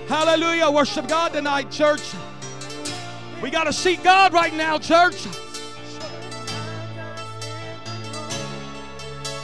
Hallelujah. 0.09 0.69
Worship 0.69 1.07
God 1.07 1.31
tonight, 1.31 1.71
church. 1.71 2.01
We 3.41 3.49
got 3.49 3.63
to 3.63 3.71
seek 3.71 4.03
God 4.03 4.33
right 4.33 4.53
now, 4.53 4.77
church. 4.77 5.25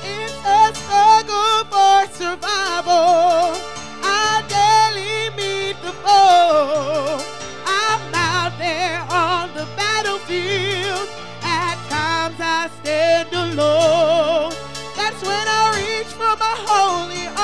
It's 0.04 0.34
a 0.44 0.76
struggle 0.76 1.64
for 1.72 2.06
survival. 2.12 3.56
I 4.04 4.44
daily 4.52 5.30
meet 5.38 5.82
the 5.82 5.94
foe. 6.04 7.24
I'm 7.66 8.14
out 8.14 8.52
there 8.60 9.00
on 9.10 9.54
the 9.56 9.66
battlefield. 9.78 11.08
At 11.42 11.78
times 11.88 12.36
I 12.42 12.70
stand 12.82 13.30
alone. 13.32 14.52
That's 14.98 15.24
when 15.24 15.48
I 15.48 15.72
reach 15.78 16.12
for 16.14 16.36
my 16.36 16.56
holy 16.68 17.37